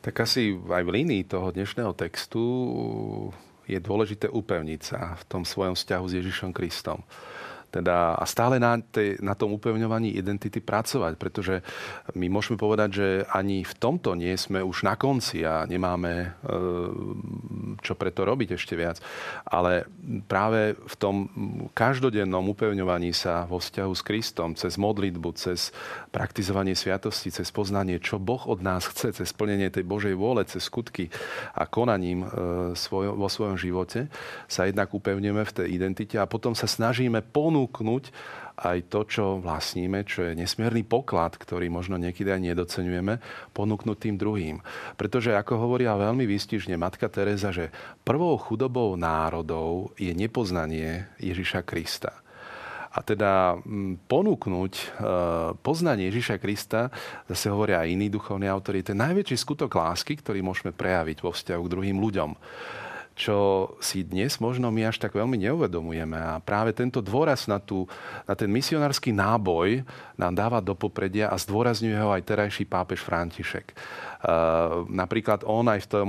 Tak 0.00 0.24
asi 0.24 0.56
aj 0.56 0.82
v 0.86 0.94
línii 0.94 1.22
toho 1.26 1.52
dnešného 1.52 1.92
textu 1.92 2.40
je 3.68 3.76
dôležité 3.76 4.32
upevniť 4.32 4.80
sa 4.80 5.18
v 5.20 5.22
tom 5.28 5.42
svojom 5.44 5.76
vzťahu 5.76 6.04
s 6.08 6.16
Ježišom 6.16 6.50
Kristom. 6.56 7.04
Teda, 7.68 8.16
a 8.16 8.24
stále 8.24 8.56
na, 8.56 8.80
tej, 8.80 9.20
na 9.20 9.36
tom 9.36 9.52
upevňovaní 9.52 10.16
identity 10.16 10.64
pracovať, 10.64 11.20
pretože 11.20 11.60
my 12.16 12.32
môžeme 12.32 12.56
povedať, 12.56 12.90
že 12.96 13.08
ani 13.28 13.60
v 13.60 13.74
tomto 13.76 14.16
nie 14.16 14.32
sme 14.40 14.64
už 14.64 14.88
na 14.88 14.96
konci 14.96 15.44
a 15.44 15.68
nemáme 15.68 16.12
e, 16.16 16.28
čo 17.84 17.92
preto 17.92 18.24
robiť 18.24 18.56
ešte 18.56 18.72
viac. 18.72 19.04
Ale 19.44 19.84
práve 20.24 20.80
v 20.80 20.94
tom 20.96 21.16
každodennom 21.76 22.40
upevňovaní 22.56 23.12
sa 23.12 23.44
vo 23.44 23.60
vzťahu 23.60 23.92
s 23.92 24.02
Kristom, 24.02 24.56
cez 24.56 24.80
modlitbu, 24.80 25.28
cez 25.36 25.68
praktizovanie 26.08 26.72
sviatosti, 26.72 27.28
cez 27.28 27.52
poznanie, 27.52 28.00
čo 28.00 28.16
Boh 28.16 28.40
od 28.48 28.64
nás 28.64 28.88
chce, 28.88 29.12
cez 29.12 29.28
splnenie 29.28 29.68
tej 29.68 29.84
Božej 29.84 30.16
vôle, 30.16 30.40
cez 30.48 30.64
skutky 30.64 31.12
a 31.52 31.68
konaním 31.68 32.24
e, 32.24 32.28
svoj, 32.72 33.12
vo 33.12 33.28
svojom 33.28 33.60
živote, 33.60 34.08
sa 34.48 34.64
jednak 34.64 34.88
upevňujeme 34.88 35.44
v 35.44 35.52
tej 35.52 35.68
identite 35.68 36.16
a 36.16 36.24
potom 36.24 36.56
sa 36.56 36.64
snažíme 36.64 37.20
ponúknuť 37.20 37.57
ponúknuť 37.58 38.14
aj 38.58 38.90
to, 38.90 39.00
čo 39.06 39.24
vlastníme, 39.38 40.02
čo 40.02 40.26
je 40.26 40.38
nesmierny 40.38 40.82
poklad, 40.82 41.38
ktorý 41.38 41.70
možno 41.70 41.94
niekedy 41.94 42.30
aj 42.30 42.42
nedocenujeme, 42.42 43.22
ponúknuť 43.54 43.96
tým 43.98 44.14
druhým. 44.18 44.62
Pretože, 44.98 45.34
ako 45.34 45.62
hovoria 45.62 45.94
veľmi 45.94 46.26
výstižne 46.26 46.74
matka 46.74 47.06
Teresa, 47.06 47.54
že 47.54 47.70
prvou 48.02 48.34
chudobou 48.38 48.98
národov 48.98 49.94
je 49.94 50.10
nepoznanie 50.10 51.06
Ježiša 51.22 51.62
Krista. 51.62 52.18
A 52.88 52.98
teda 53.04 53.54
ponúknuť 54.10 54.72
e, 54.74 54.84
poznanie 55.62 56.10
Ježiša 56.10 56.42
Krista, 56.42 56.90
zase 57.30 57.46
hovoria 57.46 57.86
aj 57.86 57.94
iní 57.94 58.10
duchovní 58.10 58.50
autori, 58.50 58.82
to 58.82 58.90
je 58.90 58.98
najväčší 58.98 59.38
skutok 59.38 59.70
lásky, 59.70 60.18
ktorý 60.18 60.42
môžeme 60.42 60.74
prejaviť 60.74 61.22
vo 61.22 61.30
vzťahu 61.30 61.62
k 61.62 61.72
druhým 61.78 61.98
ľuďom 62.00 62.30
čo 63.18 63.74
si 63.82 64.06
dnes 64.06 64.38
možno 64.38 64.70
my 64.70 64.86
až 64.86 65.02
tak 65.02 65.18
veľmi 65.18 65.34
neuvedomujeme. 65.42 66.14
A 66.14 66.38
práve 66.38 66.70
tento 66.70 67.02
dôraz 67.02 67.50
na, 67.50 67.58
tú, 67.58 67.90
na 68.22 68.38
ten 68.38 68.46
misionársky 68.46 69.10
náboj 69.10 69.82
nám 70.14 70.38
dáva 70.38 70.62
do 70.62 70.78
popredia 70.78 71.26
a 71.26 71.34
zdôrazňuje 71.34 71.98
ho 71.98 72.14
aj 72.14 72.22
terajší 72.22 72.64
pápež 72.70 73.02
František. 73.02 73.74
Napríklad 74.90 75.46
on 75.46 75.70
aj 75.70 75.86
v 75.86 75.88
tom, 75.88 76.08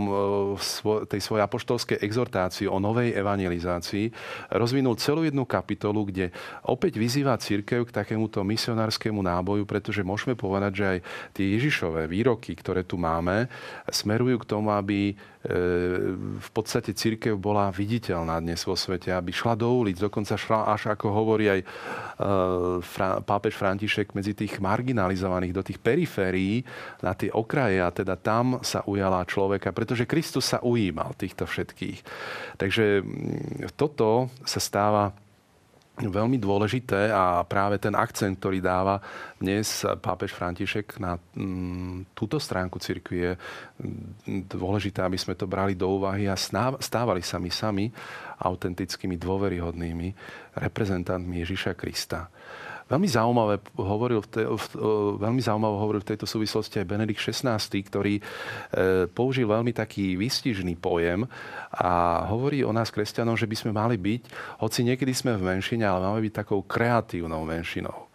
tej 1.05 1.21
svojej 1.21 1.45
apoštolskej 1.45 2.01
exhortácii 2.01 2.65
o 2.65 2.81
novej 2.81 3.13
evangelizácii 3.13 4.09
rozvinul 4.57 4.97
celú 4.97 5.21
jednu 5.21 5.45
kapitolu, 5.45 6.09
kde 6.09 6.33
opäť 6.65 6.97
vyzýva 6.97 7.37
církev 7.37 7.85
k 7.85 7.93
takémuto 7.93 8.41
misionárskému 8.41 9.21
náboju, 9.21 9.69
pretože 9.69 10.01
môžeme 10.01 10.33
povedať, 10.33 10.71
že 10.73 10.85
aj 10.85 10.99
tie 11.37 11.45
Ježišové 11.61 12.09
výroky, 12.09 12.57
ktoré 12.57 12.81
tu 12.81 12.97
máme, 12.97 13.45
smerujú 13.93 14.41
k 14.41 14.49
tomu, 14.49 14.73
aby 14.73 15.13
E, 15.39 15.55
v 16.35 16.49
podstate 16.51 16.91
církev 16.91 17.39
bola 17.39 17.71
viditeľná 17.71 18.43
dnes 18.43 18.59
vo 18.67 18.75
svete, 18.75 19.07
aby 19.15 19.31
šla 19.31 19.55
do 19.55 19.71
ulic, 19.71 19.95
dokonca 19.95 20.35
šla 20.35 20.67
až 20.67 20.91
ako 20.91 21.15
hovorí 21.15 21.47
aj 21.47 21.59
e, 21.63 21.65
pápež 23.23 23.55
František 23.55 24.11
medzi 24.19 24.35
tých 24.35 24.59
marginalizovaných 24.59 25.55
do 25.55 25.63
tých 25.63 25.79
periférií 25.79 26.67
na 26.99 27.15
tie 27.15 27.31
okraje 27.31 27.79
a 27.79 27.87
teda 27.99 28.15
tam 28.15 28.63
sa 28.63 28.79
ujala 28.87 29.27
človeka, 29.27 29.75
pretože 29.75 30.07
Kristus 30.07 30.47
sa 30.47 30.63
ujímal 30.63 31.19
týchto 31.19 31.43
všetkých. 31.43 31.99
Takže 32.55 33.03
toto 33.75 34.31
sa 34.47 34.63
stáva 34.63 35.11
veľmi 36.07 36.39
dôležité 36.39 37.11
a 37.11 37.43
práve 37.43 37.75
ten 37.75 37.91
akcent, 37.91 38.39
ktorý 38.39 38.63
dáva 38.63 39.03
dnes 39.35 39.83
pápež 39.99 40.31
František 40.31 40.95
na 41.03 41.19
mm, 41.19 42.15
túto 42.15 42.39
stránku 42.39 42.79
cirkvi 42.79 43.17
je 43.19 43.31
mm, 43.35 44.47
dôležité, 44.47 45.03
aby 45.03 45.19
sme 45.19 45.35
to 45.35 45.43
brali 45.43 45.75
do 45.75 45.91
úvahy 45.99 46.31
a 46.31 46.39
stávali 46.79 47.19
sa 47.19 47.35
my 47.35 47.51
sami 47.51 47.91
autentickými, 48.39 49.19
dôveryhodnými 49.19 50.07
reprezentantmi 50.55 51.43
Ježiša 51.43 51.75
Krista. 51.75 52.31
Veľmi 52.89 53.05
zaujímavé 53.05 53.61
hovoril 53.77 54.25
v 54.25 54.27
te, 54.33 54.41
v, 54.49 54.65
veľmi 55.21 55.37
zaujímavé 55.37 55.75
hovoril 55.77 56.01
v 56.01 56.09
tejto 56.09 56.25
súvislosti 56.25 56.81
aj 56.81 56.89
Benedikt 56.89 57.21
XVI, 57.21 57.61
ktorý 57.61 58.17
e, 58.17 58.23
použil 59.13 59.45
veľmi 59.45 59.69
taký 59.77 60.17
výstižný 60.17 60.73
pojem 60.81 61.29
a 61.69 62.25
hovorí 62.33 62.65
o 62.65 62.73
nás 62.73 62.89
kresťanom, 62.89 63.37
že 63.37 63.45
by 63.45 63.55
sme 63.55 63.71
mali 63.77 63.93
byť, 63.93 64.21
hoci 64.65 64.79
niekedy 64.89 65.13
sme 65.13 65.37
v 65.37 65.45
menšine, 65.53 65.85
ale 65.85 66.01
máme 66.01 66.25
byť 66.25 66.33
takou 66.41 66.65
kreatívnou 66.65 67.45
menšinou. 67.45 68.09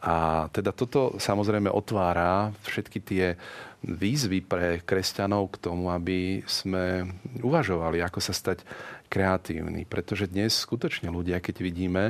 A 0.00 0.48
teda 0.52 0.72
toto 0.72 1.16
samozrejme 1.20 1.68
otvára 1.68 2.52
všetky 2.64 2.98
tie 3.04 3.36
výzvy 3.84 4.44
pre 4.44 4.80
kresťanov 4.84 5.56
k 5.56 5.60
tomu, 5.64 5.88
aby 5.88 6.44
sme 6.44 7.08
uvažovali, 7.40 8.04
ako 8.04 8.20
sa 8.20 8.32
stať 8.32 8.64
kreatívny, 9.10 9.90
pretože 9.90 10.30
dnes 10.30 10.54
skutočne 10.54 11.10
ľudia, 11.10 11.42
keď 11.42 11.56
vidíme, 11.58 12.04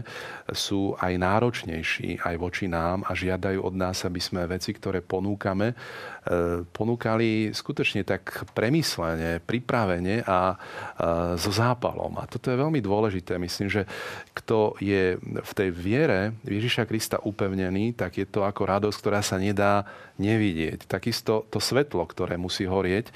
sú 0.53 0.93
aj 1.01 1.17
náročnejší 1.17 2.21
aj 2.21 2.35
voči 2.37 2.69
nám 2.69 3.09
a 3.09 3.17
žiadajú 3.17 3.65
od 3.65 3.75
nás, 3.75 4.05
aby 4.05 4.21
sme 4.21 4.45
veci, 4.45 4.77
ktoré 4.77 5.01
ponúkame, 5.01 5.73
e, 5.73 5.75
ponúkali 6.69 7.57
skutočne 7.57 8.05
tak 8.05 8.45
premyslene, 8.53 9.41
pripravene 9.41 10.21
a 10.29 10.61
so 11.41 11.49
zápalom. 11.49 12.21
A 12.21 12.29
toto 12.29 12.53
je 12.53 12.61
veľmi 12.61 12.85
dôležité. 12.85 13.41
Myslím, 13.41 13.73
že 13.73 13.89
kto 14.37 14.77
je 14.83 15.17
v 15.21 15.53
tej 15.57 15.71
viere 15.73 16.37
Ježiša 16.45 16.85
Krista 16.85 17.17
upevnený, 17.25 17.97
tak 17.97 18.21
je 18.21 18.27
to 18.29 18.45
ako 18.45 18.69
radosť, 18.69 18.97
ktorá 19.01 19.25
sa 19.25 19.41
nedá 19.41 19.89
nevidieť. 20.21 20.85
Takisto 20.85 21.49
to 21.49 21.57
svetlo, 21.63 22.05
ktoré 22.05 22.37
musí 22.37 22.69
horieť, 22.69 23.09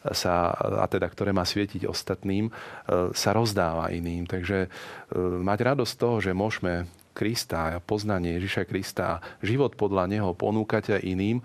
sa, 0.00 0.56
a 0.56 0.86
teda 0.88 1.06
ktoré 1.12 1.30
má 1.36 1.44
svietiť 1.44 1.84
ostatným, 1.84 2.48
e, 2.48 2.52
sa 3.12 3.30
rozdáva 3.36 3.92
iným. 3.92 4.24
Takže 4.24 4.58
e, 4.64 4.68
mať 5.44 5.58
radosť 5.76 5.94
toho, 6.00 6.16
že 6.24 6.32
môžeme 6.32 6.88
Krista 7.12 7.76
a 7.76 7.82
poznanie 7.82 8.38
Ježiša 8.40 8.64
Krista 8.64 9.04
a 9.04 9.20
život 9.44 9.76
podľa 9.76 10.08
Neho 10.08 10.30
ponúkať 10.32 10.96
aj 10.96 11.02
iným, 11.04 11.38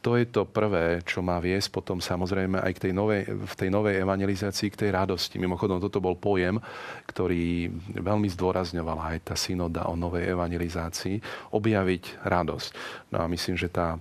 to 0.00 0.16
je 0.16 0.24
to 0.32 0.48
prvé, 0.48 1.04
čo 1.04 1.20
má 1.20 1.36
viesť 1.36 1.76
potom 1.76 2.00
samozrejme 2.00 2.56
aj 2.56 2.72
k 2.72 2.82
tej 2.88 2.92
novej, 2.96 3.28
v 3.28 3.54
tej 3.54 3.68
novej 3.68 4.00
evangelizácii, 4.00 4.72
k 4.72 4.80
tej 4.88 4.90
radosti. 4.96 5.36
Mimochodom, 5.36 5.76
toto 5.76 6.00
bol 6.00 6.16
pojem, 6.16 6.56
ktorý 7.04 7.68
veľmi 8.00 8.24
zdôrazňovala 8.32 9.12
aj 9.16 9.18
tá 9.28 9.36
synoda 9.36 9.84
o 9.92 10.00
novej 10.00 10.32
evangelizácii, 10.32 11.20
objaviť 11.52 12.24
radosť. 12.24 12.70
No 13.12 13.20
a 13.20 13.26
myslím, 13.28 13.60
že 13.60 13.68
tá 13.68 14.00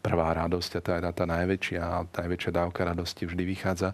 prvá 0.00 0.32
radosť 0.32 0.70
a 0.78 0.80
tá, 0.80 0.94
tá 1.12 1.24
najväčšia, 1.28 2.10
najväčšia 2.10 2.52
dávka 2.52 2.80
radosti 2.82 3.28
vždy 3.28 3.44
vychádza 3.44 3.92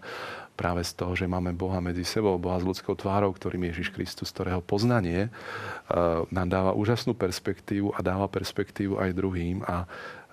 práve 0.55 0.85
z 0.85 0.95
toho, 0.95 1.11
že 1.17 1.27
máme 1.27 1.51
Boha 1.51 1.83
medzi 1.83 2.07
sebou, 2.07 2.39
Boha 2.39 2.61
s 2.61 2.67
ľudskou 2.67 2.95
tvárou, 2.95 3.35
ktorým 3.35 3.67
je 3.67 3.71
Ježiš 3.75 3.89
Kristus, 3.91 4.31
ktorého 4.31 4.63
poznanie 4.63 5.27
uh, 5.27 6.23
nám 6.31 6.47
dáva 6.47 6.71
úžasnú 6.71 7.17
perspektívu 7.17 7.91
a 7.91 7.99
dáva 7.99 8.31
perspektívu 8.31 8.95
aj 9.01 9.17
druhým 9.17 9.65
a 9.67 9.89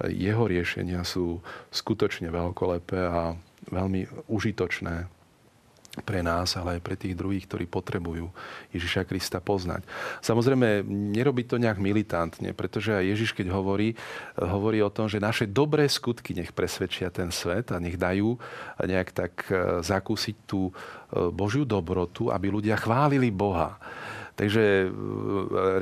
jeho 0.07 0.47
riešenia 0.47 1.03
sú 1.03 1.43
skutočne 1.75 2.31
veľkolepé 2.31 3.01
a 3.11 3.35
veľmi 3.75 4.31
užitočné 4.31 5.18
pre 6.01 6.23
nás, 6.25 6.55
ale 6.57 6.79
aj 6.79 6.83
pre 6.85 6.97
tých 6.97 7.15
druhých, 7.19 7.47
ktorí 7.47 7.67
potrebujú 7.67 8.31
Ježiša 8.73 9.05
Krista 9.05 9.39
poznať. 9.39 9.85
Samozrejme, 10.25 10.83
nerobiť 10.87 11.47
to 11.51 11.57
nejak 11.61 11.79
militantne, 11.83 12.51
pretože 12.53 12.95
aj 12.95 13.05
Ježiš, 13.05 13.31
keď 13.35 13.53
hovorí, 13.53 13.95
hovorí 14.39 14.83
o 14.83 14.93
tom, 14.93 15.07
že 15.07 15.23
naše 15.23 15.47
dobré 15.49 15.87
skutky 15.87 16.35
nech 16.35 16.55
presvedčia 16.55 17.13
ten 17.13 17.31
svet 17.35 17.71
a 17.75 17.83
nech 17.83 17.99
dajú 17.99 18.39
nejak 18.83 19.09
tak 19.15 19.33
e, 19.51 19.83
zakúsiť 19.83 20.37
tú 20.47 20.71
e, 20.71 20.73
Božiu 21.31 21.67
dobrotu, 21.67 22.31
aby 22.31 22.47
ľudia 22.49 22.79
chválili 22.79 23.29
Boha. 23.35 23.79
Takže 24.39 24.87
e, 24.87 24.89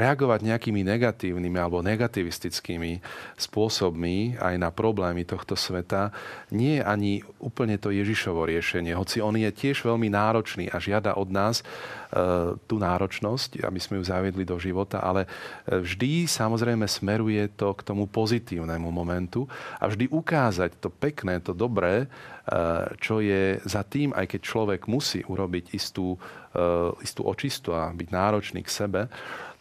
reagovať 0.01 0.40
nejakými 0.40 0.81
negatívnymi 0.81 1.59
alebo 1.61 1.85
negativistickými 1.85 3.05
spôsobmi 3.37 4.40
aj 4.40 4.57
na 4.57 4.73
problémy 4.73 5.29
tohto 5.29 5.53
sveta 5.53 6.09
nie 6.49 6.81
je 6.81 6.83
ani 6.83 7.12
úplne 7.37 7.77
to 7.77 7.92
Ježišovo 7.92 8.49
riešenie. 8.49 8.97
Hoci 8.97 9.21
on 9.21 9.37
je 9.37 9.53
tiež 9.53 9.85
veľmi 9.85 10.09
náročný 10.09 10.73
a 10.73 10.81
žiada 10.81 11.21
od 11.21 11.29
nás 11.29 11.61
e, 11.61 11.64
tú 12.64 12.81
náročnosť, 12.81 13.61
aby 13.61 13.77
sme 13.77 14.01
ju 14.01 14.09
zaviedli 14.09 14.49
do 14.49 14.57
života, 14.57 15.05
ale 15.05 15.29
e, 15.69 15.77
vždy 15.77 16.25
samozrejme 16.25 16.88
smeruje 16.88 17.53
to 17.61 17.77
k 17.77 17.85
tomu 17.85 18.09
pozitívnemu 18.09 18.88
momentu 18.88 19.45
a 19.77 19.85
vždy 19.85 20.09
ukázať 20.09 20.81
to 20.81 20.88
pekné, 20.88 21.45
to 21.45 21.53
dobré, 21.53 22.09
čo 23.03 23.19
je 23.19 23.59
za 23.66 23.83
tým, 23.83 24.14
aj 24.14 24.31
keď 24.31 24.40
človek 24.47 24.81
musí 24.87 25.27
urobiť 25.27 25.75
istú 25.75 26.14
istú 27.05 27.29
očistu 27.29 27.77
a 27.77 27.92
byť 27.92 28.09
náročný 28.09 28.61
k 28.64 28.71
sebe, 28.71 29.01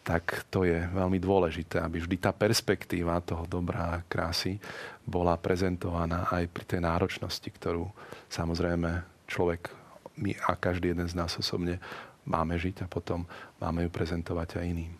tak 0.06 0.46
to 0.54 0.62
je 0.62 0.86
veľmi 0.94 1.18
dôležité, 1.18 1.82
aby 1.82 1.98
vždy 1.98 2.16
tá 2.22 2.30
perspektíva 2.30 3.18
toho 3.26 3.42
dobrá 3.50 3.98
a 3.98 4.04
krásy 4.06 4.54
bola 5.02 5.34
prezentovaná 5.34 6.30
aj 6.30 6.46
pri 6.46 6.64
tej 6.64 6.80
náročnosti, 6.86 7.48
ktorú 7.50 7.90
samozrejme 8.30 9.02
človek, 9.26 9.74
my 10.16 10.32
a 10.46 10.54
každý 10.54 10.94
jeden 10.94 11.10
z 11.10 11.18
nás 11.18 11.34
osobne 11.34 11.82
máme 12.22 12.54
žiť 12.54 12.86
a 12.86 12.90
potom 12.90 13.26
máme 13.58 13.84
ju 13.84 13.90
prezentovať 13.90 14.62
aj 14.62 14.64
iným. 14.64 14.92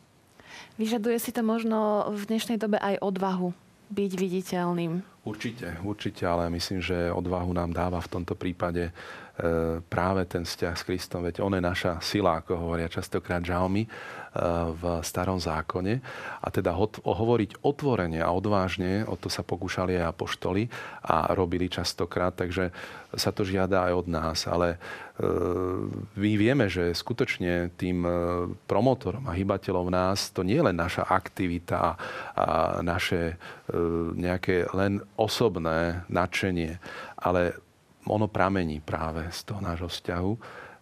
Vyžaduje 0.77 1.17
si 1.23 1.31
to 1.31 1.41
možno 1.47 2.11
v 2.11 2.23
dnešnej 2.27 2.59
dobe 2.59 2.77
aj 2.83 2.99
odvahu 3.01 3.55
byť 3.95 4.13
viditeľným? 4.19 5.16
Určite, 5.27 5.83
určite, 5.83 6.23
ale 6.23 6.47
myslím, 6.55 6.79
že 6.79 7.11
odvahu 7.11 7.51
nám 7.51 7.75
dáva 7.75 7.99
v 7.99 8.13
tomto 8.15 8.39
prípade 8.39 8.95
E, 9.37 9.85
práve 9.85 10.25
ten 10.25 10.49
vzťah 10.49 10.73
s 10.73 10.87
Kristom. 10.89 11.21
Veď 11.21 11.45
on 11.45 11.53
je 11.53 11.61
naša 11.61 12.01
sila, 12.01 12.41
ako 12.41 12.57
hovoria 12.57 12.89
častokrát 12.89 13.45
žalmy 13.45 13.85
e, 13.85 13.89
v 14.73 15.05
starom 15.05 15.37
zákone. 15.37 16.01
A 16.41 16.49
teda 16.49 16.73
hovoriť 17.05 17.61
otvorene 17.61 18.25
a 18.25 18.33
odvážne, 18.33 19.05
o 19.05 19.13
to 19.21 19.29
sa 19.29 19.45
pokúšali 19.45 20.01
aj 20.01 20.17
apoštoli 20.17 20.73
a 21.05 21.37
robili 21.37 21.69
častokrát, 21.69 22.33
takže 22.33 22.73
sa 23.13 23.29
to 23.29 23.45
žiada 23.45 23.93
aj 23.93 23.93
od 23.93 24.07
nás. 24.09 24.49
Ale 24.49 24.81
e, 25.21 25.29
my 26.17 26.33
vieme, 26.41 26.73
že 26.73 26.97
skutočne 26.97 27.77
tým 27.77 28.09
promotorom 28.65 29.29
a 29.29 29.37
hybateľom 29.37 29.93
nás 29.93 30.33
to 30.33 30.49
nie 30.49 30.57
je 30.57 30.65
len 30.65 30.81
naša 30.81 31.05
aktivita 31.13 31.77
a 31.77 31.97
naše 32.81 33.37
nejaké 34.17 34.71
len 34.73 35.03
osobné 35.17 36.07
nadšenie, 36.09 36.79
ale 37.19 37.57
ono 38.07 38.31
pramení 38.31 38.79
práve 38.79 39.27
z 39.35 39.51
toho 39.51 39.61
nášho 39.61 39.91
vzťahu 39.91 40.33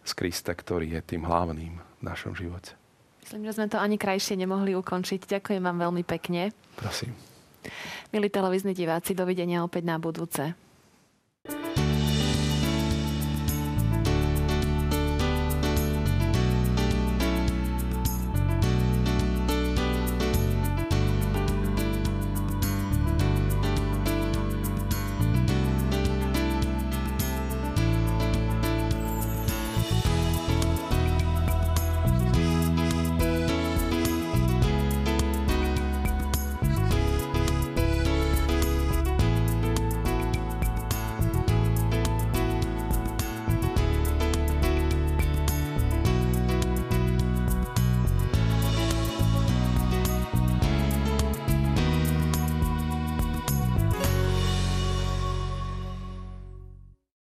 z 0.05 0.11
Krista, 0.13 0.53
ktorý 0.53 0.99
je 0.99 1.01
tým 1.01 1.25
hlavným 1.25 1.73
v 1.81 2.01
našom 2.05 2.37
živote. 2.37 2.77
Myslím, 3.25 3.49
že 3.49 3.57
sme 3.57 3.67
to 3.73 3.81
ani 3.81 3.97
krajšie 3.97 4.37
nemohli 4.37 4.77
ukončiť. 4.77 5.25
Ďakujem 5.25 5.61
vám 5.65 5.81
veľmi 5.89 6.05
pekne. 6.05 6.53
Prosím. 6.77 7.17
Milí 8.13 8.29
televízni 8.29 8.77
diváci, 8.77 9.17
dovidenia 9.17 9.65
opäť 9.65 9.89
na 9.89 9.97
budúce. 9.97 10.53